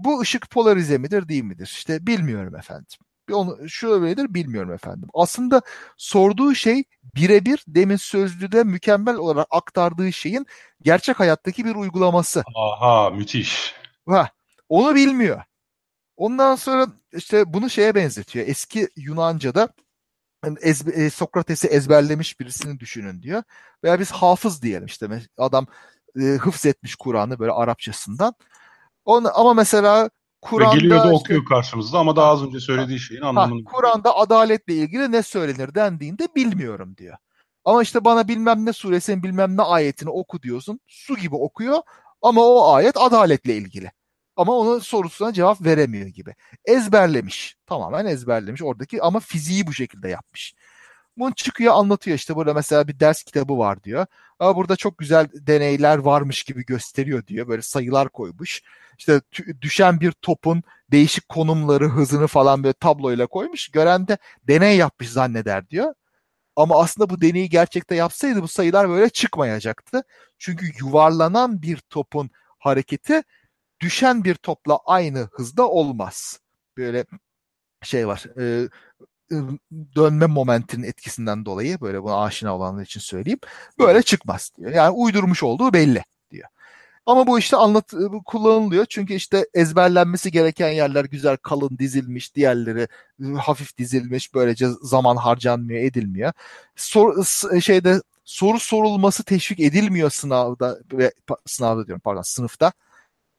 [0.04, 1.66] Bu ışık polarize midir değil midir?
[1.66, 2.86] İşte bilmiyorum efendim.
[3.32, 5.08] Onu şöyledir bilmiyorum efendim.
[5.14, 5.62] Aslında
[5.96, 6.84] sorduğu şey
[7.16, 10.46] birebir demin sözlüde mükemmel olarak aktardığı şeyin
[10.82, 12.42] gerçek hayattaki bir uygulaması.
[12.54, 13.74] Aha müthiş.
[14.08, 14.28] Ha,
[14.68, 15.42] onu bilmiyor.
[16.16, 18.48] Ondan sonra işte bunu şeye benzetiyor.
[18.48, 19.68] Eski Yunanca'da
[20.62, 23.42] ezbe, e, Sokrates'i ezberlemiş birisini düşünün diyor.
[23.84, 25.66] Veya biz hafız diyelim işte adam
[26.20, 28.34] e, hıfz etmiş Kur'an'ı böyle Arapçasından.
[29.04, 30.10] Onu, ama mesela
[30.42, 30.74] Kur'an'da...
[30.74, 33.64] Ve geliyor da okuyor işte, karşımızda ama daha az önce söylediği şeyin anlamını...
[33.64, 37.16] Kur'an'da adaletle ilgili ne söylenir dendiğinde bilmiyorum diyor.
[37.64, 40.80] Ama işte bana bilmem ne suresinin bilmem ne ayetini oku diyorsun.
[40.86, 41.78] Su gibi okuyor
[42.22, 43.90] ama o ayet adaletle ilgili.
[44.36, 46.34] Ama onun sorusuna cevap veremiyor gibi.
[46.64, 47.56] Ezberlemiş.
[47.66, 50.54] Tamamen ezberlemiş oradaki ama fiziği bu şekilde yapmış.
[51.16, 54.06] Bunu çıkıyor anlatıyor işte burada mesela bir ders kitabı var diyor.
[54.38, 57.48] Ama burada çok güzel deneyler varmış gibi gösteriyor diyor.
[57.48, 58.62] Böyle sayılar koymuş.
[58.98, 59.20] İşte
[59.60, 60.62] düşen bir topun
[60.92, 63.68] değişik konumları, hızını falan böyle tabloyla koymuş.
[63.68, 65.94] Gören de deney yapmış zanneder diyor.
[66.56, 70.02] Ama aslında bu deneyi gerçekte yapsaydı bu sayılar böyle çıkmayacaktı.
[70.38, 73.22] Çünkü yuvarlanan bir topun hareketi
[73.80, 76.40] düşen bir topla aynı hızda olmaz.
[76.76, 77.04] Böyle
[77.82, 78.24] şey var.
[78.40, 78.68] E,
[79.96, 83.38] dönme momentinin etkisinden dolayı böyle buna aşina olanlar için söyleyeyim.
[83.78, 84.72] Böyle çıkmaz diyor.
[84.72, 86.48] Yani uydurmuş olduğu belli diyor.
[87.06, 87.92] Ama bu işte anlat
[88.26, 88.86] kullanılıyor.
[88.88, 92.88] Çünkü işte ezberlenmesi gereken yerler güzel kalın dizilmiş, diğerleri
[93.38, 94.34] hafif dizilmiş.
[94.34, 96.32] Böylece zaman harcanmıyor, edilmiyor.
[96.76, 97.24] Sor,
[97.60, 101.12] şeyde soru sorulması teşvik edilmiyor sınavda ve
[101.46, 102.72] sınavda diyorum pardon sınıfta.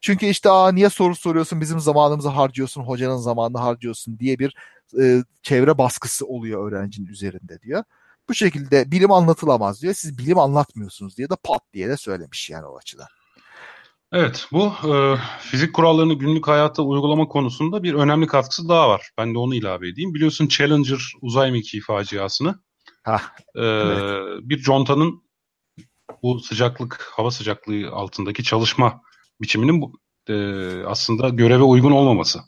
[0.02, 4.56] Çünkü işte Aa, niye soru soruyorsun bizim zamanımızı harcıyorsun hocanın zamanını harcıyorsun diye bir
[5.02, 7.84] e, çevre baskısı oluyor öğrencinin üzerinde diyor.
[8.30, 9.93] Bu şekilde bilim anlatılamaz diyor.
[9.93, 13.08] Siz bilim anlatmıyorsunuz diye de pat diye de söylemiş yani o açıdan.
[14.12, 19.10] Evet, bu e, fizik kurallarını günlük hayata uygulama konusunda bir önemli katkısı daha var.
[19.18, 20.14] Ben de onu ilave edeyim.
[20.14, 22.60] Biliyorsun Challenger uzay mekiği faciasını.
[23.04, 23.22] Hah,
[23.56, 24.39] e, evet.
[24.41, 25.24] Bir contanın
[26.24, 29.02] bu sıcaklık, hava sıcaklığı altındaki çalışma
[29.42, 30.36] biçiminin bu, e,
[30.86, 32.40] aslında göreve uygun olmaması.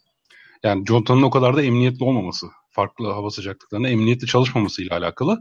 [0.64, 2.48] Yani contanın o kadar da emniyetli olmaması.
[2.72, 5.40] Farklı hava sıcaklıklarında emniyetli çalışmaması ile alakalı.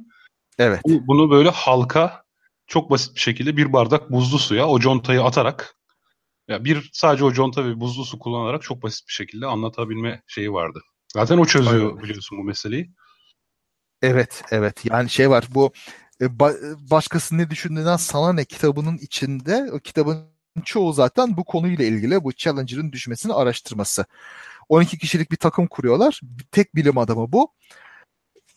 [0.59, 0.80] Evet.
[0.84, 2.22] Bu, bunu böyle halka
[2.66, 5.76] çok basit bir şekilde bir bardak buzlu suya o contayı atarak
[6.49, 10.53] ya bir sadece o conta ve buzlu su kullanarak çok basit bir şekilde anlatabilme şeyi
[10.53, 10.80] vardı.
[11.12, 12.03] Zaten o çözüyor Aynen.
[12.03, 12.90] biliyorsun bu meseleyi.
[14.03, 14.84] Evet, evet.
[14.84, 15.72] Yani şey var bu
[16.20, 16.38] e,
[16.90, 22.32] başkası ne düşündüğünden sana ne kitabının içinde o kitabın çoğu zaten bu konuyla ilgili bu
[22.32, 24.07] Challenger'ın düşmesini araştırması.
[24.68, 26.20] 12 kişilik bir takım kuruyorlar.
[26.52, 27.52] Tek bilim adamı bu.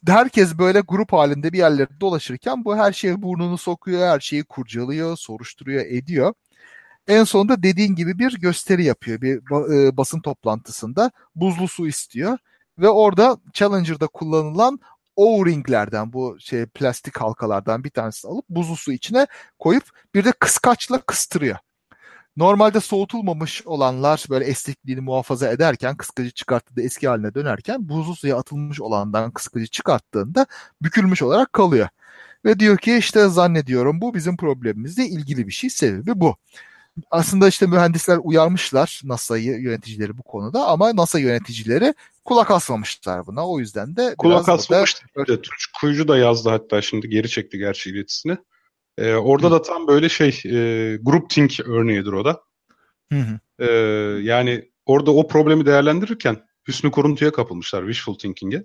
[0.07, 5.17] Herkes böyle grup halinde bir yerlerde dolaşırken bu her şeye burnunu sokuyor, her şeyi kurcalıyor,
[5.17, 6.33] soruşturuyor, ediyor.
[7.07, 9.21] En sonunda dediğin gibi bir gösteri yapıyor.
[9.21, 9.37] Bir
[9.73, 12.37] e, basın toplantısında buzlu su istiyor
[12.79, 14.79] ve orada Challenger'da kullanılan
[15.15, 19.27] O-ringlerden bu şey plastik halkalardan bir tanesini alıp buzlu su içine
[19.59, 19.83] koyup
[20.15, 21.57] bir de kıskaçla kıstırıyor.
[22.37, 28.81] Normalde soğutulmamış olanlar böyle esnekliğini muhafaza ederken kıskacı çıkarttığı eski haline dönerken buzlu suya atılmış
[28.81, 30.45] olandan kıskacı çıkarttığında
[30.81, 31.87] bükülmüş olarak kalıyor.
[32.45, 36.35] Ve diyor ki işte zannediyorum bu bizim problemimizle ilgili bir şey sebebi bu.
[37.11, 41.93] Aslında işte mühendisler uyarmışlar NASA'yı yöneticileri bu konuda ama NASA yöneticileri
[42.25, 43.47] kulak asmamışlar buna.
[43.47, 45.05] O yüzden de kulak asmamıştı.
[45.17, 45.37] Da...
[45.81, 48.37] Kuyucu da yazdı hatta şimdi geri çekti gerçi iletisini.
[48.99, 49.51] Ee, orada hı.
[49.51, 52.41] da tam böyle şey e, group think örneğidir o da.
[53.11, 53.39] Hı hı.
[53.59, 53.71] Ee,
[54.23, 56.37] yani orada o problemi değerlendirirken
[56.67, 58.63] hüsnü kuruntuya kapılmışlar wishful thinking'e.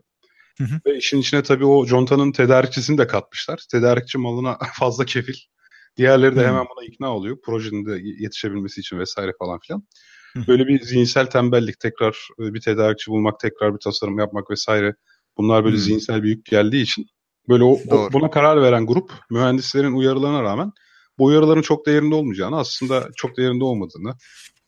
[0.58, 0.80] Hı hı.
[0.86, 3.60] Ve işin içine tabii o contanın tedarikçisini de katmışlar.
[3.70, 5.34] Tedarikçi malına fazla kefil.
[5.96, 6.46] Diğerleri de hı.
[6.46, 7.38] hemen buna ikna oluyor.
[7.44, 9.86] Projenin de yetişebilmesi için vesaire falan filan.
[10.32, 10.46] Hı.
[10.48, 14.94] Böyle bir zihinsel tembellik, tekrar e, bir tedarikçi bulmak, tekrar bir tasarım yapmak vesaire.
[15.36, 15.80] Bunlar böyle hı.
[15.80, 17.06] zihinsel bir yük geldiği için
[17.48, 20.72] Böyle o, o, buna karar veren grup mühendislerin uyarılarına rağmen
[21.18, 24.14] bu uyarıların çok değerinde olmayacağını aslında çok değerinde olmadığını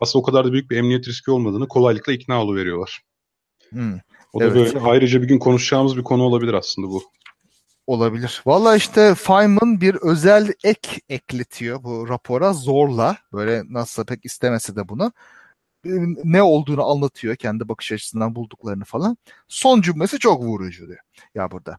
[0.01, 3.01] aslında o kadar da büyük bir emniyet riski olmadığını kolaylıkla ikna veriyorlar.
[3.71, 3.95] Hmm.
[4.33, 4.55] O da evet.
[4.55, 7.03] böyle ayrıca bir gün konuşacağımız bir konu olabilir aslında bu.
[7.87, 8.43] Olabilir.
[8.47, 13.17] Valla işte Feynman bir özel ek ekletiyor bu rapora zorla.
[13.33, 15.13] Böyle nasıl pek istemese de bunu.
[16.25, 19.17] Ne olduğunu anlatıyor kendi bakış açısından bulduklarını falan.
[19.49, 20.99] Son cümlesi çok vurucu diyor.
[21.35, 21.79] Ya burada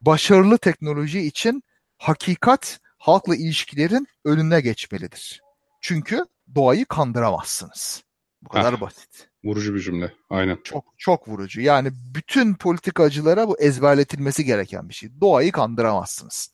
[0.00, 1.62] başarılı teknoloji için
[1.98, 5.40] hakikat halkla ilişkilerin önüne geçmelidir.
[5.80, 6.24] Çünkü
[6.54, 8.04] doğayı kandıramazsınız.
[8.42, 9.28] Bu kadar Heh, basit.
[9.44, 10.12] Vurucu bir cümle.
[10.30, 10.58] Aynen.
[10.64, 11.60] Çok çok vurucu.
[11.60, 15.20] Yani bütün politikacılara bu ezberletilmesi gereken bir şey.
[15.20, 16.52] Doğayı kandıramazsınız.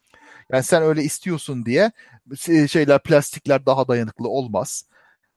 [0.53, 1.93] Yani sen öyle istiyorsun diye
[2.69, 4.85] şeyler plastikler daha dayanıklı olmaz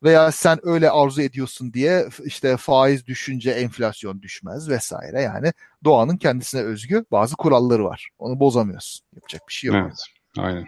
[0.03, 5.21] veya sen öyle arzu ediyorsun diye işte faiz düşünce enflasyon düşmez vesaire.
[5.21, 8.09] Yani doğanın kendisine özgü bazı kuralları var.
[8.19, 9.05] Onu bozamıyorsun.
[9.15, 9.77] Yapacak bir şey yok.
[9.81, 10.03] Evet.
[10.37, 10.67] Aynen.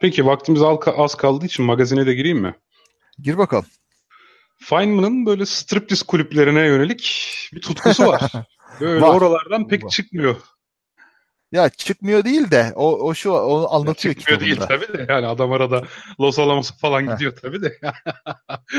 [0.00, 0.62] Peki vaktimiz
[0.96, 2.54] az kaldığı için magazine de gireyim mi?
[3.18, 3.66] Gir bakalım.
[4.58, 8.32] Feynman'ın böyle striptiz kulüplerine yönelik bir tutkusu var.
[8.80, 9.14] Böyle var.
[9.14, 9.90] oralardan pek var.
[9.90, 10.36] çıkmıyor.
[11.56, 14.68] Ya çıkmıyor değil de o, o şu onu anlatıyor ya çıkmıyor kitabında.
[14.68, 15.82] değil tabii de yani adam arada
[16.20, 17.78] Los Alamos'a falan gidiyor tabii de.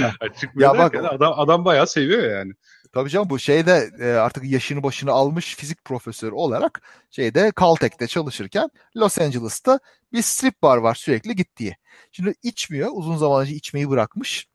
[0.02, 2.54] yani çıkmıyor ya bak, adam, adam bayağı seviyor yani.
[2.94, 8.70] Tabii canım bu şeyde e, artık yaşını başını almış fizik profesörü olarak şeyde Caltech'te çalışırken
[8.96, 9.80] Los Angeles'ta
[10.14, 11.78] bir strip bar var sürekli gittiği.
[12.12, 14.48] Şimdi içmiyor uzun zaman önce içmeyi bırakmış.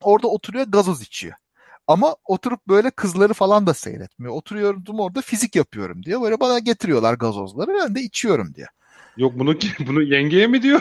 [0.00, 1.34] Orada oturuyor gazoz içiyor.
[1.90, 4.34] Ama oturup böyle kızları falan da seyretmiyor.
[4.34, 6.22] Oturuyorum orada fizik yapıyorum diyor.
[6.22, 8.68] Böyle bana getiriyorlar gazozları ben de içiyorum diyor.
[9.16, 10.80] Yok bunu bunu yengeye mi diyor?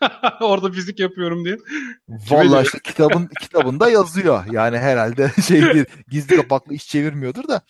[0.40, 1.56] Orada fizik yapıyorum diye.
[2.08, 4.44] Vallahi işte kitabın kitabında yazıyor.
[4.50, 7.62] Yani herhalde şey bir gizli kapaklı iş çevirmiyordur da.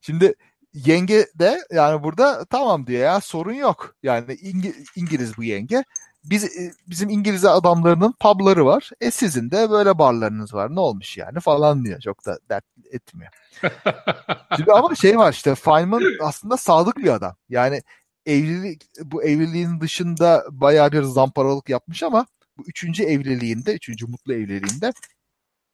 [0.00, 0.34] Şimdi
[0.74, 3.94] yenge de yani burada tamam diyor ya sorun yok.
[4.02, 5.84] Yani İngi- İngiliz bu yenge.
[6.24, 8.90] Biz e, bizim İngiliz adamlarının pubları var.
[9.00, 10.74] E sizin de böyle barlarınız var.
[10.74, 12.00] Ne olmuş yani falan diyor.
[12.00, 13.32] Çok da dert etmiyor.
[14.56, 17.36] Şimdi ama şey var işte Feynman aslında sadık bir adam.
[17.48, 17.82] Yani
[18.26, 22.26] evlilik bu evliliğin dışında bayağı bir zamparalık yapmış ama
[22.58, 24.92] bu üçüncü evliliğinde, üçüncü mutlu evliliğinde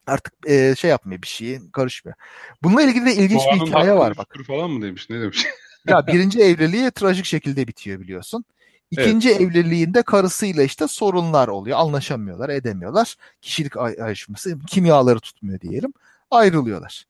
[0.07, 2.17] artık e, şey yapmıyor bir şeyin karışmıyor.
[2.63, 4.35] Bununla ilgili de ilginç bir hikaye var bak.
[4.47, 5.11] falan mı demiş?
[5.11, 5.47] Ne demiş?
[5.89, 8.45] Ya birinci evliliği trajik şekilde bitiyor biliyorsun.
[8.91, 11.79] İkinci evliliğinde karısıyla işte sorunlar oluyor.
[11.79, 13.17] Anlaşamıyorlar, edemiyorlar.
[13.41, 15.93] Kişilik ay- ayrışması, kimyaları tutmuyor diyelim.
[16.31, 17.05] Ayrılıyorlar.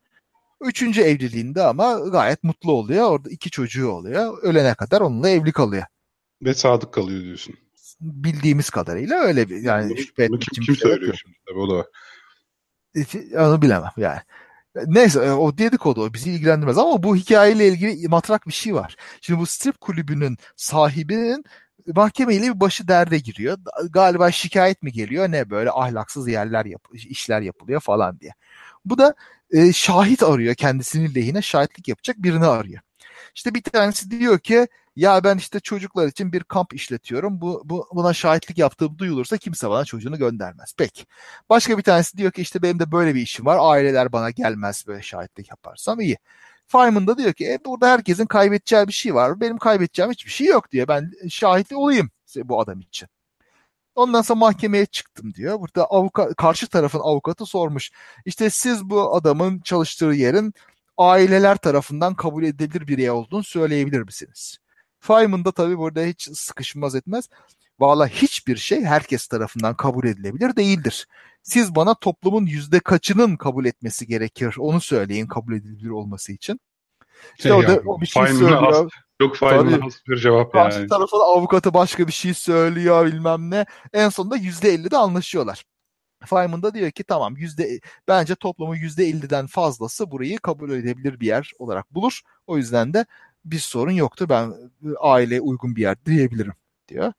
[0.61, 3.11] Üçüncü evliliğinde ama gayet mutlu oluyor.
[3.11, 4.43] Orada iki çocuğu oluyor.
[4.43, 5.85] Ölene kadar onunla evli kalıyor.
[6.43, 7.55] Ve sadık kalıyor diyorsun.
[8.01, 11.17] Bildiğimiz kadarıyla öyle bir yani Bunu, şüphe bunu kim, kim sebep söylüyor yok.
[11.23, 11.37] şimdi?
[11.49, 11.87] Tabii o da var.
[13.35, 14.21] Onu bilemem yani.
[14.87, 18.97] Neyse e, o dedikodu o bizi ilgilendirmez ama bu hikayeyle ilgili matrak bir şey var.
[19.21, 21.45] Şimdi bu strip kulübünün sahibinin
[21.95, 23.59] mahkemeyle bir başı derde giriyor.
[23.91, 28.33] Galiba şikayet mi geliyor ne böyle ahlaksız yerler yap işler yapılıyor falan diye.
[28.85, 29.15] Bu da
[29.51, 32.81] e, şahit arıyor kendisinin lehine şahitlik yapacak birini arıyor.
[33.35, 37.41] İşte bir tanesi diyor ki ya ben işte çocuklar için bir kamp işletiyorum.
[37.41, 40.75] Bu, bu buna şahitlik yaptığım duyulursa kimse bana çocuğunu göndermez.
[40.79, 41.05] Peki.
[41.51, 43.59] Başka bir tanesi diyor ki işte benim de böyle bir işim var.
[43.61, 46.19] Aileler bana gelmez böyle şahitlik yaparsam iyi.
[46.67, 49.41] Feynman da diyor ki e, burada herkesin kaybedeceği bir şey var.
[49.41, 53.09] Benim kaybedeceğim hiçbir şey yok diye ben şahit olayım bu adam için.
[53.95, 55.61] Ondan sonra mahkemeye çıktım diyor.
[55.61, 57.91] Burada avukat, karşı tarafın avukatı sormuş.
[58.25, 60.55] İşte siz bu adamın çalıştığı yerin
[60.99, 64.59] aileler tarafından kabul edilebilir bir yer olduğunu söyleyebilir misiniz?
[65.01, 67.29] Feynman da tabii burada hiç sıkışmaz etmez.
[67.81, 71.07] Valla hiçbir şey herkes tarafından kabul edilebilir değildir.
[71.43, 74.55] Siz bana toplumun yüzde kaçının kabul etmesi gerekir.
[74.59, 76.61] Onu söyleyin kabul edilebilir olması için.
[77.37, 78.91] İşte Şey orada yani, o bir şey söylüyor.
[79.41, 79.81] Tabii.
[79.81, 80.89] has bir cevap Karşı yani.
[80.89, 83.67] tarafın avukatı başka bir şey söylüyor bilmem ne.
[83.93, 85.65] En sonunda yüzde ellide anlaşıyorlar.
[86.27, 91.27] Feynman da diyor ki tamam yüzde bence toplumun yüzde elliden fazlası burayı kabul edebilir bir
[91.27, 92.21] yer olarak bulur.
[92.47, 93.07] O yüzden de
[93.45, 94.29] bir sorun yoktur.
[94.29, 94.49] Ben
[94.85, 96.55] e, aileye uygun bir yer diyebilirim
[96.89, 97.13] diyor.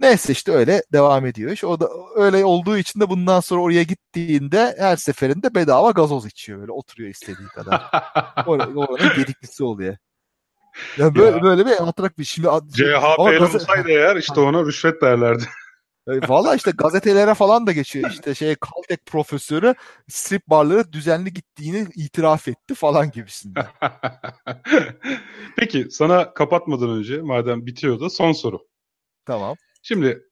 [0.00, 1.64] Neyse işte öyle devam ediyor iş.
[1.64, 6.60] O da öyle olduğu için de bundan sonra oraya gittiğinde her seferinde bedava gazoz içiyor
[6.60, 7.74] böyle oturuyor istediği kadar.
[8.36, 9.96] Or- oranın gediklisi oluyor.
[10.98, 11.42] Ya böyle, Ya.
[11.42, 12.82] böyle bir atrak bir şimdi CHP'li
[13.38, 15.44] gazete- olsaydı eğer işte ona rüşvet derlerdi.
[16.08, 18.10] E, Valla işte gazetelere falan da geçiyor.
[18.10, 19.74] İşte şey Caltech profesörü
[20.08, 23.66] strip barlara düzenli gittiğini itiraf etti falan gibisinden.
[25.56, 28.58] Peki sana kapatmadan önce madem bitiyordu son soru.
[29.26, 29.56] Tamam.
[29.86, 30.22] Şimdi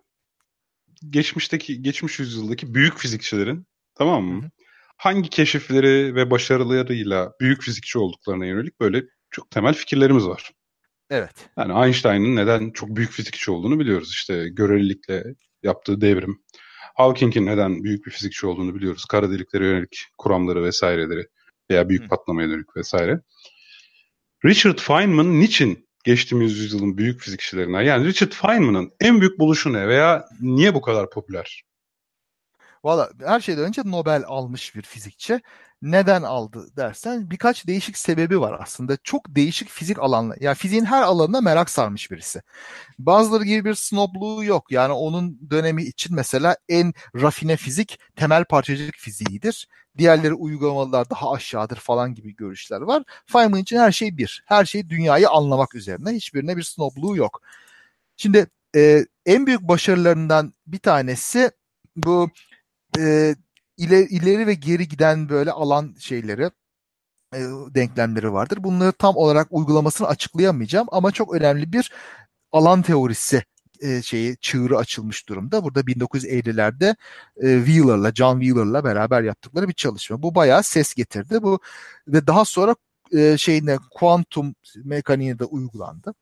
[1.11, 4.43] geçmişteki geçmiş yüzyıldaki büyük fizikçilerin tamam mı?
[4.43, 4.51] Hı hı.
[4.97, 10.53] Hangi keşifleri ve başarılarıyla büyük fizikçi olduklarına yönelik böyle çok temel fikirlerimiz var.
[11.11, 11.51] Evet.
[11.59, 14.11] Yani Einstein'ın neden çok büyük fizikçi olduğunu biliyoruz.
[14.11, 15.25] İşte görelilikle
[15.63, 16.43] yaptığı devrim.
[16.95, 19.05] Hawking'in neden büyük bir fizikçi olduğunu biliyoruz.
[19.05, 21.27] Kara deliklere yönelik kuramları vesaireleri
[21.71, 22.09] veya büyük Hı.
[22.09, 23.21] patlamaya yönelik vesaire.
[24.45, 27.83] Richard Feynman niçin geçtiğimiz yüzyılın büyük fizikçilerinden?
[27.83, 31.63] Yani Richard Feynman'ın en büyük buluşu ne veya niye bu kadar popüler?
[32.85, 35.41] Valla her şeyden önce Nobel almış bir fizikçi.
[35.83, 38.97] Neden aldı dersen birkaç değişik sebebi var aslında.
[39.05, 42.43] Çok değişik fizik alanla, yani fiziğin her alanına merak sarmış birisi.
[42.99, 44.73] Bazıları gibi bir snobluğu yok.
[44.73, 49.69] Yani onun dönemi için mesela en rafine fizik temel parçacık fiziğidir.
[49.99, 53.03] Diğerleri uygulamalar daha aşağıdır falan gibi görüşler var.
[53.27, 54.45] Feynman için her şey bir.
[54.47, 56.11] Her şey dünyayı anlamak üzerine.
[56.11, 57.43] Hiçbirine bir snobluğu yok.
[58.17, 61.51] Şimdi e, en büyük başarılarından bir tanesi
[61.97, 62.31] bu
[62.99, 63.35] e,
[63.77, 66.51] ileri, ileri ve geri giden böyle alan şeyleri
[67.35, 67.39] e,
[67.75, 68.65] denklemleri vardır.
[68.65, 71.93] Bunları tam olarak uygulamasını açıklayamayacağım ama çok önemli bir
[72.53, 73.45] alan teorisi
[73.81, 75.65] e, şeyi çığırı açılmış durumda.
[75.65, 76.97] Burada 1950'lerde
[77.37, 80.23] e, Wheeler'la John Wheeler'la beraber yaptıkları bir çalışma.
[80.23, 81.43] Bu bayağı ses getirdi.
[81.43, 81.61] Bu
[82.09, 82.77] ve daha sonra
[83.37, 84.55] şeyine kuantum
[84.85, 86.15] mekaniğine de uygulandı.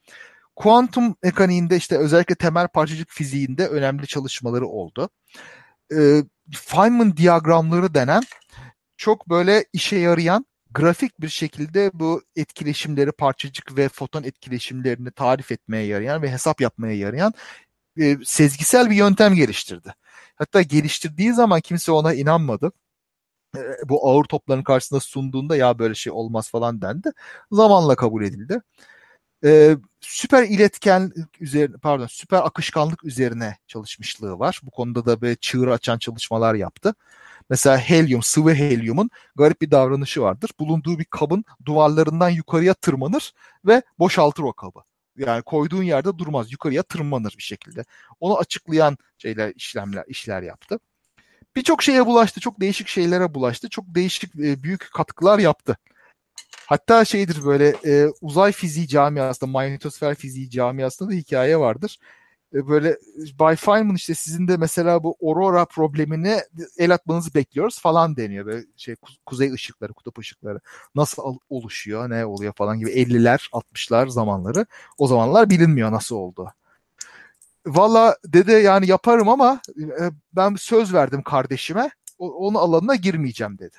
[0.56, 5.10] Kuantum mekaniğinde işte özellikle temel parçacık fiziğinde önemli çalışmaları oldu.
[5.96, 8.22] E, Feynman diyagramları denen
[8.96, 15.86] çok böyle işe yarayan grafik bir şekilde bu etkileşimleri parçacık ve foton etkileşimlerini tarif etmeye
[15.86, 17.34] yarayan ve hesap yapmaya yarayan
[18.00, 19.94] e, sezgisel bir yöntem geliştirdi.
[20.36, 22.72] Hatta geliştirdiği zaman kimse ona inanmadı.
[23.56, 27.10] E, bu ağır topların karşısında sunduğunda ya böyle şey olmaz falan dendi.
[27.52, 28.60] Zamanla kabul edildi.
[29.44, 34.60] E, süper iletken üzerine pardon süper akışkanlık üzerine çalışmışlığı var.
[34.62, 36.94] Bu konuda da böyle çığır açan çalışmalar yaptı.
[37.50, 40.50] Mesela helyum, sıvı helyumun garip bir davranışı vardır.
[40.58, 43.32] Bulunduğu bir kabın duvarlarından yukarıya tırmanır
[43.66, 44.80] ve boşaltır o kabı.
[45.16, 46.52] Yani koyduğun yerde durmaz.
[46.52, 47.84] Yukarıya tırmanır bir şekilde.
[48.20, 50.78] Onu açıklayan şeyler, işlemler, işler yaptı.
[51.56, 52.40] Birçok şeye bulaştı.
[52.40, 53.68] Çok değişik şeylere bulaştı.
[53.68, 55.76] Çok değişik e, büyük katkılar yaptı.
[56.66, 61.98] Hatta şeydir böyle e, uzay fiziği camiasında, manyetosfer fiziği camiasında da hikaye vardır.
[62.54, 62.98] E, böyle
[63.38, 66.40] Bay Feynman işte sizin de mesela bu aurora problemini
[66.78, 68.46] el atmanızı bekliyoruz falan deniyor.
[68.46, 68.94] Böyle şey
[69.26, 70.60] kuzey ışıkları, kutup ışıkları
[70.94, 74.66] nasıl oluşuyor, ne oluyor falan gibi 50'ler, 60'lar zamanları.
[74.98, 76.52] O zamanlar bilinmiyor nasıl oldu.
[77.66, 79.60] Valla dede yani yaparım ama
[80.00, 81.90] e, ben söz verdim kardeşime.
[82.18, 83.76] Onun alanına girmeyeceğim dedi.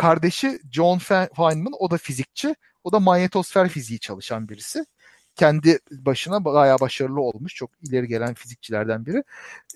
[0.00, 2.54] Kardeşi John Feynman o da fizikçi.
[2.84, 4.84] O da manyetosfer fiziği çalışan birisi
[5.34, 7.54] kendi başına bayağı başarılı olmuş.
[7.54, 9.22] Çok ileri gelen fizikçilerden biri.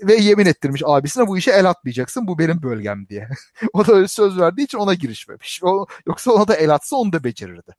[0.03, 2.27] Ve yemin ettirmiş abisine bu işe el atmayacaksın.
[2.27, 3.29] Bu benim bölgem diye.
[3.73, 5.61] o da öyle söz verdiği için ona girişmemiş.
[5.63, 7.75] O, yoksa ona da el atsa onu da becerirdi.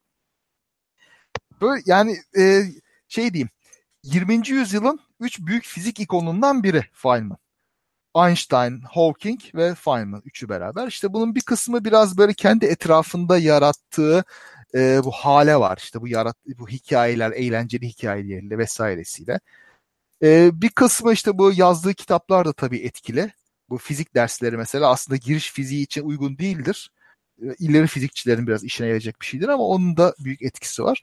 [1.62, 2.64] Böyle yani e,
[3.08, 3.50] şey diyeyim
[4.04, 4.50] 20.
[4.50, 7.38] yüzyılın üç büyük fizik ikonundan biri Feynman.
[8.16, 10.88] Einstein, Hawking ve Feynman üçü beraber.
[10.88, 14.24] İşte bunun bir kısmı biraz böyle kendi etrafında yarattığı
[14.76, 15.78] e, bu hale var.
[15.82, 19.40] İşte bu yarat bu hikayeler, eğlenceli hikayeleriyle vesairesiyle.
[20.24, 23.34] E, bir kısmı işte bu yazdığı kitaplar da tabii etkili.
[23.70, 26.92] Bu fizik dersleri mesela aslında giriş fiziği için uygun değildir.
[27.42, 31.02] E, ileri fizikçilerin biraz işine yarayacak bir şeydir ama onun da büyük etkisi var.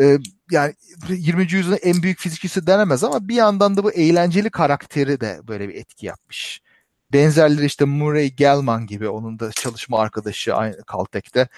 [0.00, 0.18] E,
[0.50, 0.74] yani
[1.08, 1.52] 20.
[1.52, 5.74] yüzyılın en büyük fizikçisi denemez ama bir yandan da bu eğlenceli karakteri de böyle bir
[5.74, 6.60] etki yapmış.
[7.12, 11.48] Benzerleri işte Murray Gell-Mann gibi onun da çalışma arkadaşı aynı Caltech'te.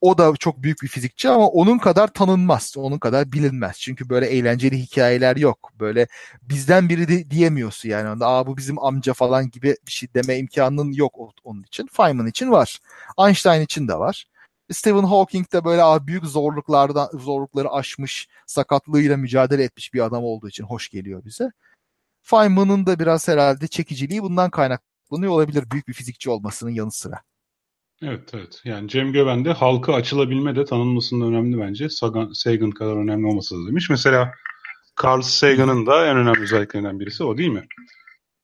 [0.00, 2.74] O da çok büyük bir fizikçi ama onun kadar tanınmaz.
[2.76, 3.78] Onun kadar bilinmez.
[3.80, 5.72] Çünkü böyle eğlenceli hikayeler yok.
[5.80, 6.06] Böyle
[6.42, 8.24] bizden biri de diyemiyorsun yani.
[8.24, 11.14] Aa bu bizim amca falan gibi bir şey deme imkanının yok
[11.44, 11.88] onun için.
[11.92, 12.78] Feynman için var.
[13.18, 14.26] Einstein için de var.
[14.70, 20.48] Stephen Hawking de böyle abi büyük zorluklardan zorlukları aşmış, sakatlığıyla mücadele etmiş bir adam olduğu
[20.48, 21.50] için hoş geliyor bize.
[22.22, 27.22] Feynman'ın da biraz herhalde çekiciliği bundan kaynaklanıyor olabilir büyük bir fizikçi olmasının yanı sıra.
[28.02, 28.60] Evet evet.
[28.64, 31.88] Yani Cem Göben de halka açılabilme de tanınmasında önemli bence.
[31.88, 33.90] Sagan, Sagan kadar önemli olmasa da demiş.
[33.90, 34.32] Mesela
[35.04, 37.66] Carl Sagan'ın da en önemli özelliklerinden birisi o değil mi?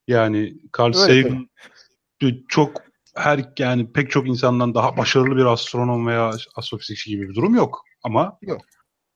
[0.08, 1.48] Yani Carl Öyle Sagan
[2.20, 2.44] tabii.
[2.48, 2.82] çok
[3.14, 7.84] her yani pek çok insandan daha başarılı bir astronom veya astrofizikçi gibi bir durum yok.
[8.02, 8.60] Ama yok.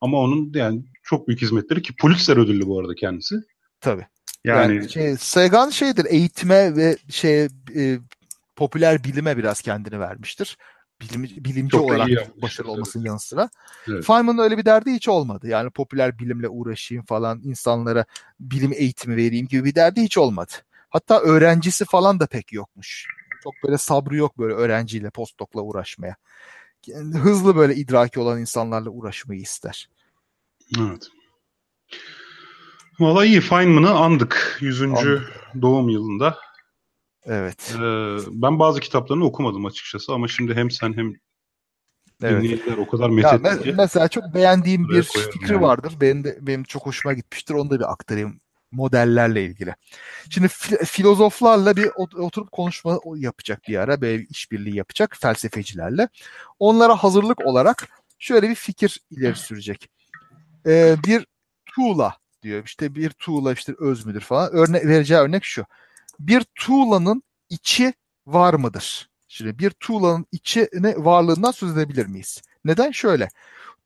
[0.00, 3.34] Ama onun yani çok büyük hizmetleri ki Pulitzer ödüllü bu arada kendisi.
[3.80, 4.06] Tabii.
[4.44, 7.44] Yani, yani şey, Sagan şeydir eğitime ve şey
[7.76, 7.98] e,
[8.56, 10.58] popüler bilime biraz kendini vermiştir.
[11.00, 12.08] Bilim, bilimci Çok olarak
[12.42, 12.78] başarılı evet.
[12.78, 13.48] olmasının yanı sıra.
[13.88, 14.04] Evet.
[14.04, 15.48] Feynman'ın öyle bir derdi hiç olmadı.
[15.48, 18.04] Yani popüler bilimle uğraşayım falan, insanlara
[18.40, 20.52] bilim eğitimi vereyim gibi bir derdi hiç olmadı.
[20.88, 23.06] Hatta öğrencisi falan da pek yokmuş.
[23.44, 26.16] Çok böyle sabrı yok böyle öğrenciyle, postdokla uğraşmaya.
[26.86, 29.90] Yani hızlı böyle idraki olan insanlarla uğraşmayı ister.
[30.78, 31.08] Evet.
[33.00, 34.82] Valla iyi Feynman'ı andık 100.
[34.82, 35.32] Andık.
[35.62, 36.38] doğum yılında.
[37.24, 37.74] Evet.
[37.76, 41.12] Ee, ben bazı kitaplarını okumadım açıkçası ama şimdi hem sen hem
[42.22, 42.42] evet.
[42.42, 45.62] dinleyiciler o kadar methetti me- Mesela çok beğendiğim bir fikri yani.
[45.62, 45.92] vardır.
[46.00, 47.54] Benim de benim çok hoşuma gitmiştir.
[47.54, 48.40] Onu da bir aktarayım
[48.76, 49.74] modellerle ilgili.
[50.30, 50.48] Şimdi
[50.84, 56.08] filozoflarla bir oturup konuşma yapacak bir ara, böyle işbirliği yapacak felsefecilerle.
[56.58, 59.88] Onlara hazırlık olarak şöyle bir fikir ileri sürecek.
[60.66, 61.26] Ee, bir
[61.66, 62.64] tuğla diyor.
[62.64, 64.52] İşte bir tuğla işte öz müdür falan.
[64.52, 65.64] Örne vereceği örnek şu
[66.20, 67.94] bir tuğlanın içi
[68.26, 69.10] var mıdır?
[69.28, 72.42] Şimdi bir tuğlanın içine varlığından söz edebilir miyiz?
[72.64, 72.90] Neden?
[72.90, 73.28] Şöyle.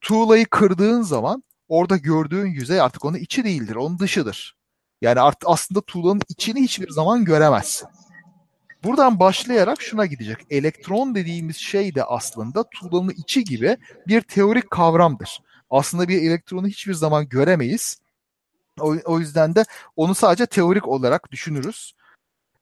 [0.01, 4.57] Tuğlayı kırdığın zaman orada gördüğün yüzey artık onun içi değildir, onun dışıdır.
[5.01, 7.89] Yani art, aslında tuğlanın içini hiçbir zaman göremezsin.
[8.85, 10.37] Buradan başlayarak şuna gidecek.
[10.51, 13.77] Elektron dediğimiz şey de aslında tuğlanın içi gibi
[14.09, 15.43] bir teorik kavramdır.
[15.71, 18.01] Aslında bir elektronu hiçbir zaman göremeyiz.
[18.81, 19.65] O, o yüzden de
[19.97, 21.95] onu sadece teorik olarak düşünürüz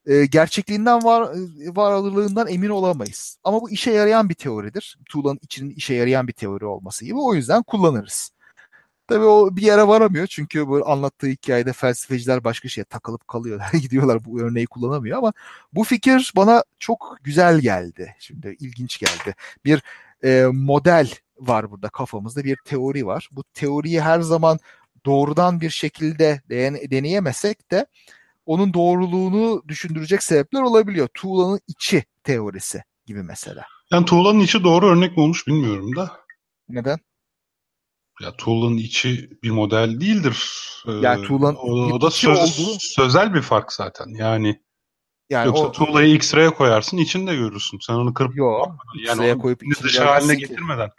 [0.06, 1.30] e, gerçekliğinden var
[1.76, 3.38] varlığından emin olamayız.
[3.44, 4.98] Ama bu işe yarayan bir teoridir.
[5.08, 7.18] Tuğla'nın içinin işe yarayan bir teori olması gibi.
[7.18, 8.30] O yüzden kullanırız.
[9.08, 13.72] Tabii o bir yere varamıyor çünkü bu anlattığı hikayede felsefeciler başka şeye takılıp kalıyorlar.
[13.82, 15.32] Gidiyorlar bu örneği kullanamıyor ama
[15.72, 18.16] bu fikir bana çok güzel geldi.
[18.18, 19.34] Şimdi ilginç geldi.
[19.64, 19.82] Bir
[20.24, 23.28] e, model var burada kafamızda bir teori var.
[23.32, 24.58] Bu teoriyi her zaman
[25.06, 26.42] doğrudan bir şekilde
[26.90, 27.86] deneyemesek de
[28.46, 31.08] onun doğruluğunu düşündürecek sebepler olabiliyor.
[31.14, 33.64] Tuğla'nın içi teorisi gibi mesela.
[33.90, 36.12] Yani tuğlanın içi doğru örnek mi olmuş bilmiyorum da.
[36.68, 36.98] Neden?
[38.20, 40.48] Ya tuğlanın içi bir model değildir.
[40.86, 42.76] Yani tuğlanın o, o da söz, olduğu...
[42.80, 44.06] sözel bir fark zaten.
[44.08, 44.60] Yani
[45.30, 45.72] Yani Yoksa o...
[45.72, 47.78] tuğlayı X-ray'e koyarsın içinde görürsün.
[47.86, 48.76] Sen onu kırıp Yok.
[49.06, 50.90] Yani onu koyup dış haline getirmeden.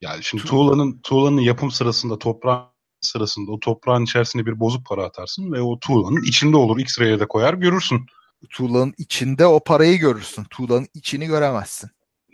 [0.00, 2.66] Yani şimdi tuğlanın tuğlanın yapım sırasında toprağın
[3.00, 6.78] sırasında o toprağın içerisine bir bozuk para atarsın ve o tuğlanın içinde olur.
[6.78, 8.06] X-ray'e de koyar görürsün.
[8.50, 10.44] Tuğlanın içinde o parayı görürsün.
[10.44, 11.90] Tuğlanın içini göremezsin.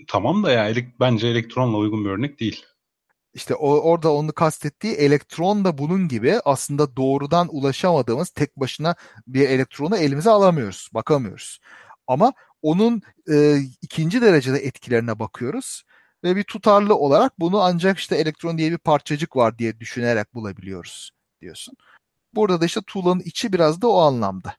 [0.09, 2.64] Tamam da ya yani, bence elektronla uygun bir örnek değil.
[3.35, 8.95] İşte o, orada onu kastettiği elektron da bunun gibi aslında doğrudan ulaşamadığımız tek başına
[9.26, 11.61] bir elektronu elimize alamıyoruz, bakamıyoruz.
[12.07, 12.32] Ama
[12.62, 15.82] onun e, ikinci derecede etkilerine bakıyoruz
[16.24, 21.11] ve bir tutarlı olarak bunu ancak işte elektron diye bir parçacık var diye düşünerek bulabiliyoruz
[21.41, 21.74] diyorsun.
[22.35, 24.55] Burada da işte tuğlanın içi biraz da o anlamda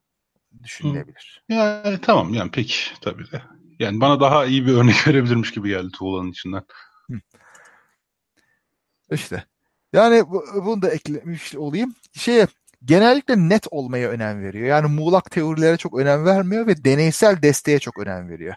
[0.63, 1.43] düşünülebilir.
[1.49, 3.41] Yani tamam yani peki tabii de.
[3.79, 6.63] Yani bana daha iyi bir örnek verebilirmiş gibi geldi tuğlanın içinden.
[7.11, 7.19] Hı.
[9.11, 9.43] İşte.
[9.93, 10.23] Yani
[10.55, 11.95] bunu da eklemiş olayım.
[12.13, 12.47] Şeye
[12.85, 14.67] genellikle net olmaya önem veriyor.
[14.67, 18.55] Yani muğlak teorilere çok önem vermiyor ve deneysel desteğe çok önem veriyor.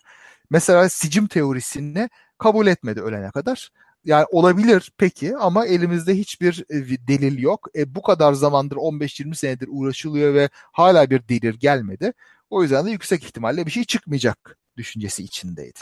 [0.50, 3.70] Mesela sicim teorisini kabul etmedi ölene kadar.
[4.04, 7.68] Yani olabilir peki ama elimizde hiçbir e, delil yok.
[7.76, 12.12] E, bu kadar zamandır 15-20 senedir uğraşılıyor ve hala bir delil gelmedi.
[12.50, 15.78] O yüzden de yüksek ihtimalle bir şey çıkmayacak düşüncesi içindeydi.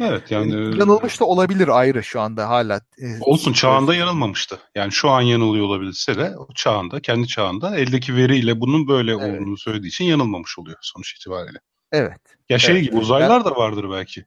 [0.00, 2.80] Evet yani yanılmış da olabilir ayrı şu anda hala.
[2.98, 4.58] E, olsun çağında yanılmamıştı.
[4.74, 9.22] Yani şu an yanılıyor olabilse de o çağında kendi çağında eldeki veriyle bunun böyle evet.
[9.22, 11.58] olduğunu söylediği için yanılmamış oluyor sonuç itibariyle.
[11.92, 12.20] Evet.
[12.48, 12.84] Ya şey evet.
[12.84, 14.24] gibi uzaylılar da vardır belki.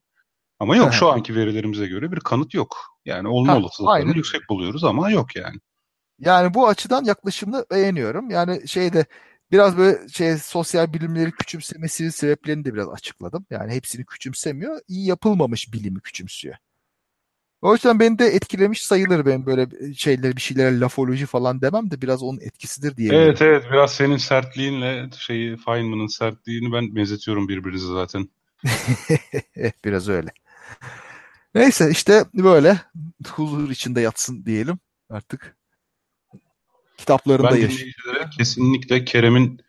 [0.60, 2.78] Ama yok şu anki verilerimize göre bir kanıt yok.
[3.06, 5.56] Yani olma olasılıklarını yüksek buluyoruz ama yok yani.
[6.20, 8.30] Yani bu açıdan yaklaşımını beğeniyorum.
[8.30, 9.06] Yani şeyde
[9.52, 13.46] biraz böyle şey sosyal bilimleri küçümsemesi sebeplerini de biraz açıkladım.
[13.50, 14.80] Yani hepsini küçümsemiyor.
[14.88, 16.56] İyi yapılmamış bilimi küçümsüyor.
[17.62, 22.02] O yüzden beni de etkilemiş sayılır ben böyle şeyler bir şeylere lafoloji falan demem de
[22.02, 23.14] biraz onun etkisidir diye.
[23.14, 28.30] Evet evet biraz senin sertliğinle şeyi Feynman'ın sertliğini ben benzetiyorum birbirinize zaten.
[29.86, 30.30] biraz öyle.
[31.56, 32.82] Neyse işte böyle
[33.28, 34.80] huzur içinde yatsın diyelim
[35.10, 35.56] artık
[37.02, 37.94] kitaplarında yaşıyor.
[38.20, 39.62] Ben kesinlikle Kerem'in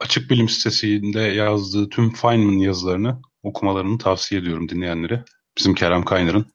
[0.00, 5.24] Açık Bilim sitesinde yazdığı tüm Feynman yazılarını okumalarını tavsiye ediyorum dinleyenlere.
[5.58, 6.46] Bizim Kerem Kaynar'ın.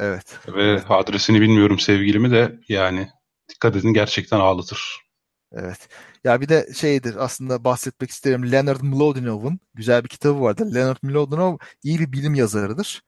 [0.00, 0.38] Evet.
[0.48, 3.08] Ve adresini bilmiyorum sevgilimi de yani
[3.48, 5.06] dikkat edin gerçekten ağlatır.
[5.52, 5.88] Evet.
[6.24, 8.52] Ya bir de şeydir aslında bahsetmek isterim.
[8.52, 10.74] Leonard Mlodinov'un güzel bir kitabı vardır.
[10.74, 13.02] Leonard Mlodinov iyi bir bilim yazarıdır.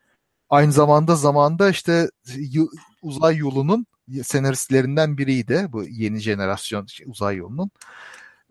[0.50, 2.10] Aynı zamanda zamanda işte
[3.02, 3.86] uzay yolunun
[4.22, 5.66] senaristlerinden biriydi.
[5.72, 7.70] Bu yeni jenerasyon uzay yolunun.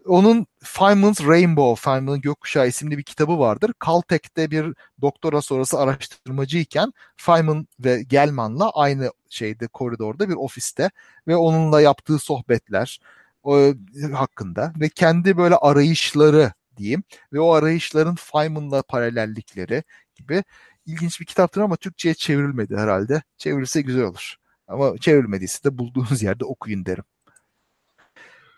[0.08, 3.74] Onun Feynman's Rainbow, Feynman'ın Gökkuşağı isimli bir kitabı vardır.
[3.86, 10.90] Caltech'te bir doktora sonrası araştırmacıyken Feynman ve Gelman'la aynı şeyde koridorda bir ofiste
[11.28, 13.00] ve onunla yaptığı sohbetler
[13.44, 13.74] o,
[14.14, 17.04] hakkında ve kendi böyle arayışları diyeyim
[17.34, 19.84] ve o arayışların Feynman'la paralellikleri
[20.16, 20.44] gibi
[20.86, 23.22] ilginç bir kitaptır ama Türkçe'ye çevrilmedi herhalde.
[23.38, 24.36] Çevrilse güzel olur.
[24.68, 27.04] Ama çevrilmediyse de bulduğunuz yerde okuyun derim.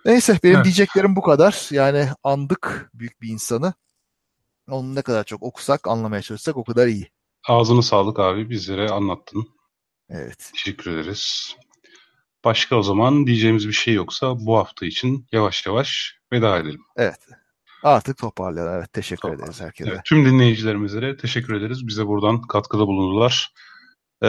[0.05, 0.65] Neyse benim evet.
[0.65, 1.67] diyeceklerim bu kadar.
[1.71, 3.73] Yani andık büyük bir insanı.
[4.69, 7.11] Onu ne kadar çok okusak, anlamaya çalışsak o kadar iyi.
[7.47, 9.47] Ağzını sağlık abi bizlere anlattın.
[10.09, 10.51] Evet.
[10.53, 11.55] Teşekkür ederiz.
[12.43, 16.81] Başka o zaman diyeceğimiz bir şey yoksa bu hafta için yavaş yavaş veda edelim.
[16.95, 17.19] Evet.
[17.83, 18.73] Artık toparlayalım.
[18.73, 19.45] Evet teşekkür Toparlayalım.
[19.45, 19.89] ederiz herkese.
[19.89, 21.87] Evet, tüm dinleyicilerimize teşekkür ederiz.
[21.87, 23.53] Bize buradan katkıda bulundular.
[24.23, 24.27] Ee,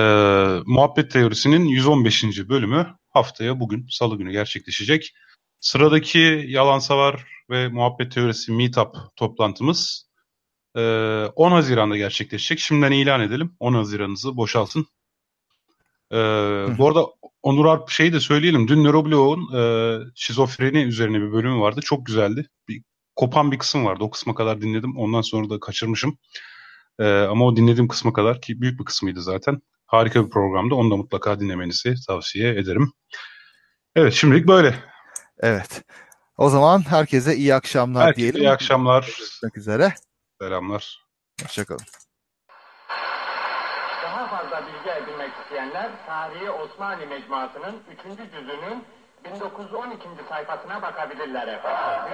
[0.66, 2.48] Muhabbet Teorisi'nin 115.
[2.48, 5.12] bölümü haftaya bugün salı günü gerçekleşecek.
[5.60, 10.10] Sıradaki Yalan Savar ve Muhabbet Teorisi Meetup toplantımız
[10.74, 12.58] 10 e, Haziran'da gerçekleşecek.
[12.58, 13.56] Şimdiden ilan edelim.
[13.60, 14.86] 10 Haziran'ınızı boşaltın.
[16.12, 16.16] Ee,
[16.78, 17.06] bu arada
[17.42, 18.68] Onur Arp şeyi de söyleyelim.
[18.68, 19.62] Dün Nöroblog'un e,
[20.14, 21.80] şizofreni üzerine bir bölümü vardı.
[21.84, 22.46] Çok güzeldi.
[22.68, 22.82] Bir,
[23.16, 24.04] kopan bir kısım vardı.
[24.04, 24.96] O kısma kadar dinledim.
[24.96, 26.18] Ondan sonra da kaçırmışım.
[26.98, 29.60] Ee, ama o dinlediğim kısma kadar ki büyük bir kısmıydı zaten.
[29.90, 30.74] Harika bir programdı.
[30.74, 32.92] Onu da mutlaka dinlemenizi tavsiye ederim.
[33.96, 34.74] Evet şimdilik böyle.
[35.38, 35.82] Evet.
[36.36, 38.40] O zaman herkese iyi akşamlar herkese diyelim.
[38.40, 39.02] iyi akşamlar.
[39.02, 39.92] Görüşmek üzere.
[40.40, 40.98] Selamlar.
[41.42, 41.84] Hoşçakalın.
[44.04, 48.30] Daha fazla bilgi edinmek isteyenler Tarihi Osmanlı Mecmuası'nın 3.
[48.32, 48.84] cüzünün
[49.24, 50.08] 1912.
[50.28, 52.12] sayfasına bakabilirler efendim.